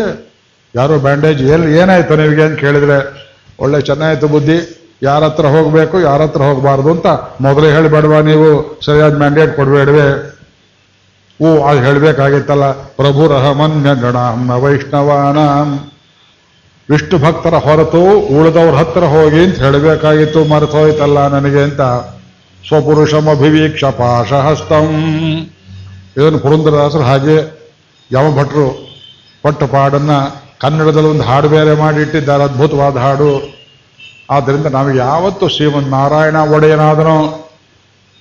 [0.76, 2.98] ಯಾರೋ ಬ್ಯಾಂಡೇಜ್ ಎಲ್ಲಿ, ಏನಾಯ್ತು ನಿಮಗೆ ಅಂತ ಕೇಳಿದ್ರೆ,
[3.64, 4.58] ಒಳ್ಳೆ ಚೆನ್ನಾಯ್ತು ಬುದ್ಧಿ
[5.08, 7.08] ಯಾರ ಹತ್ರ ಹೋಗಬೇಕು ಯಾರ ಹತ್ರ ಹೋಗಬಾರ್ದು ಅಂತ
[7.46, 8.50] ಮೊದಲೇ ಹೇಳಿಬೇಡವಾ ನೀವು?
[8.86, 10.08] ಸರಿಯಾದ ಮ್ಯಾಂಡೇಟ್ ಕೊಡಬೇಡವೆ?
[11.44, 15.90] ಓ, ಅದು ಹೇಳಬೇಕಾಗಿತ್ತಲ್ಲ, ಪ್ರಭು ರಹಮನ್ಯ ಗಣಾಂನ ವೈಷ್ಣವಾನಾಂ.
[16.90, 21.82] ವಿಷ್ಣು ಭಕ್ತರ ಹೊರತು ಉಳಿದವ್ರ ಹತ್ರ ಹೋಗಿ ಅಂತ ಹೇಳಬೇಕಾಗಿತ್ತು ಮರೆತು ಹೋಯ್ತಲ್ಲ ನನಗೆ ಅಂತ.
[22.68, 24.88] ಸ್ವಪುರುಷಮ ಅಭಿವೀಕ್ಷ ಪಾಶಹಸ್ತಂ.
[26.18, 27.64] ಇದನ್ನು ಪುರಂದರದಾಸರು ಹಾಗೆ
[28.12, 28.88] ಯಾವ ಭಟ್ರು
[29.44, 30.12] ಪಟ್ಟ ಪಾಡನ್ನ
[30.60, 33.54] ಕನ್ನಡದಲ್ಲಿ ಒಂದು ಹಾಡು ಬೇರೆ ಮಾಡಿಟ್ಟಿದ್ದಾರೆ, ಅದ್ಭುತವಾದ ಹಾಡು.
[34.32, 37.43] ಆದ್ದರಿಂದ ನಾವು ಯಾವತ್ತು ಶ್ರೀಮನ್ ನಾರಾಯಣ ಒಡೆಯನಾದನೋ.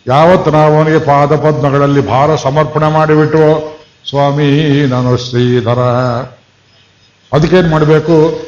[0.06, 3.72] ಯಾವತ್ತು ನಾವು ಅವನಿಗೆ ಪಾದ ಪದ್ಮಗಳಲ್ಲಿ ಭಾರ ಸಮರ್ಪಣೆ ಮಾಡಿಬಿಟ್ಟು
[4.08, 5.78] ಸ್ವಾಮಿ, ನಾನು ಶ್ರೀಧರ.
[7.32, 8.40] ಅದಕ್ಕೇನು ಮಾಡಬೇಕು?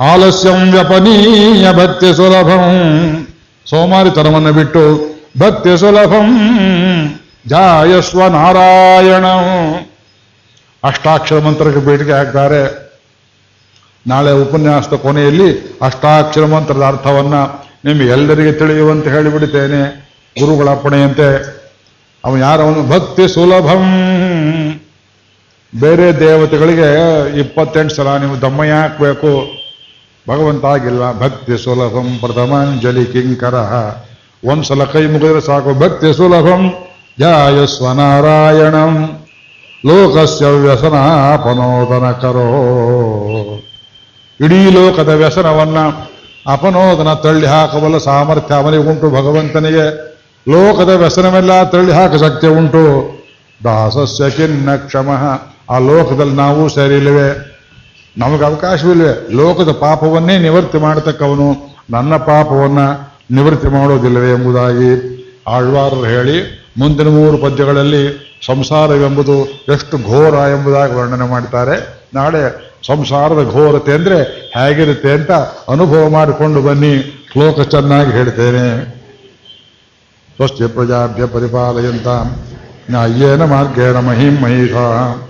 [0.00, 3.28] ಆಲಸ್ಯಂ ವ್ಯಪನೀಯ ಭಕ್ತಿ ಸುಲಭಂ.
[3.70, 4.96] ಸೋಮಾರಿತನವನ್ನು ಬಿಟ್ಟು
[5.38, 6.38] ಭಕ್ತಿ ಸುಲಭಂ.
[7.46, 9.24] ಜಾಯಸ್ವ ನಾರಾಯಣ.
[10.84, 12.88] ಅಷ್ಟಾಕ್ಷರ ಮಂತ್ರಕ್ಕೆ ಬೇಡಿಕೆ ಹಾಕ್ತಾರೆ.
[14.06, 17.34] ನಾಳೆ ಉಪನ್ಯಾಸದ ಕೊನೆಯಲ್ಲಿ ಅಷ್ಟಾಕ್ಷರ ಮಂತ್ರದ ಅರ್ಥವನ್ನ
[17.84, 20.07] ನಿಮಗೆ ಎಲ್ಲರಿಗೆ ತಿಳಿಯುವಂತೆ ಹೇಳಿಬಿಡುತ್ತೇನೆ
[20.38, 21.58] ಗುರುಗಳ ಅಪ್ಪಣೆಯಂತೆ
[22.24, 23.84] ಅವನು ಯಾರವನು ಭಕ್ತಿ ಸುಲಭಂ.
[25.80, 26.88] ಬೇರೆ ದೇವತೆಗಳಿಗೆ
[27.40, 29.46] ಇಪ್ಪತ್ತೆಂಟು ಸಲ ನೀವು ದಮ್ಮಯ್ಯ ಹಾಕಬೇಕು
[30.28, 31.18] ಭಗವಂತ ಆಗಿಲ್ಲ.
[31.20, 33.54] ಭಕ್ತಿ ಸುಲಭಂ ಪ್ರಥಮಾಂಜಲಿ ಕಿಂಕರ.
[34.44, 35.74] ಒಂದ್ಸಲ ಕೈ ಮುಗಿದ್ರೆ ಸಾಕು.
[35.74, 36.74] ಭಕ್ತಿ ಸುಲಭಂ
[37.18, 39.18] ಜಾಯಸ್ವ ನಾರಾಯಣಂ
[39.86, 42.48] ಲೋಕಸ್ಯ ವ್ಯಸನಾಪನೋದನ ಕರೋ.
[44.40, 45.76] ಇಡೀ ಲೋಕದ ವ್ಯಸನವನ್ನ
[46.52, 50.07] ಅಪನೋದನ ತಳ್ಳಿ ಹಾಕಬಲ್ಲ ಸಾಮರ್ಥ್ಯ ಅವನಿಗೆ ಉಂಟು ಭಗವಂತನಿಗೆ.
[50.48, 52.82] ಲೋಕದ ವ್ಯಸನವೆಲ್ಲ ತಳ್ಳಿ ಹಾಕ ಶಕ್ತಿ ಉಂಟು.
[53.64, 55.08] ದಾಸಸ್ಯ ಕಿನ್ನ ಕ್ಷಮ.
[55.70, 57.54] ಆ ಲೋಕದಲ್ಲಿ ನಾವು ಸೇರಿಲ್ವೇ
[58.18, 62.78] ನಮಗೆ ಅವಕಾಶವಿಲ್ವೇ ಲೋಕದ ಪಾಪವನ್ನೇ ನಿವೃತ್ತಿ ಮಾಡತಕ್ಕವನು ನನ್ನ ಪಾಪವನ್ನ
[63.30, 72.72] ನಿವೃತ್ತಿ ಮಾಡೋದಿಲ್ಲವೇ ಎಂಬುದಾಗಿ ಆಳ್ವಾರರು ಹೇಳಿ ಮುಂದಿನ ಮೂರು ಪದ್ಯಗಳಲ್ಲಿ ಸಂಸಾರವೆಂಬುದು ಎಷ್ಟು ಘೋರ ಎಂಬುದಾಗಿ ವರ್ಣನೆ ಮಾಡ್ತಾರೆ ನಾಳೆ
[72.86, 74.22] ಸಂಸಾರದ ಘೋರತೆ ಅಂದ್ರೆ
[74.56, 75.30] ಹೇಗಿರುತ್ತೆ ಅಂತ
[75.70, 77.26] ಅನುಭವ ಮಾಡಿಕೊಂಡು ಬನ್ನಿ.
[77.32, 78.97] ಶ್ಲೋಕ ಚೆನ್ನಾಗಿ ಹೇಳ್ತೇನೆ.
[80.38, 82.36] स्वस्य प्रजाभ्य पिपालता
[82.90, 85.20] न्याय्येन मार्गेण महीं महिषा।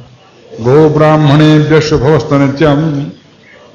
[0.60, 3.04] गोब्राह्मणेभ्यः शुभवस्तनित्यम्।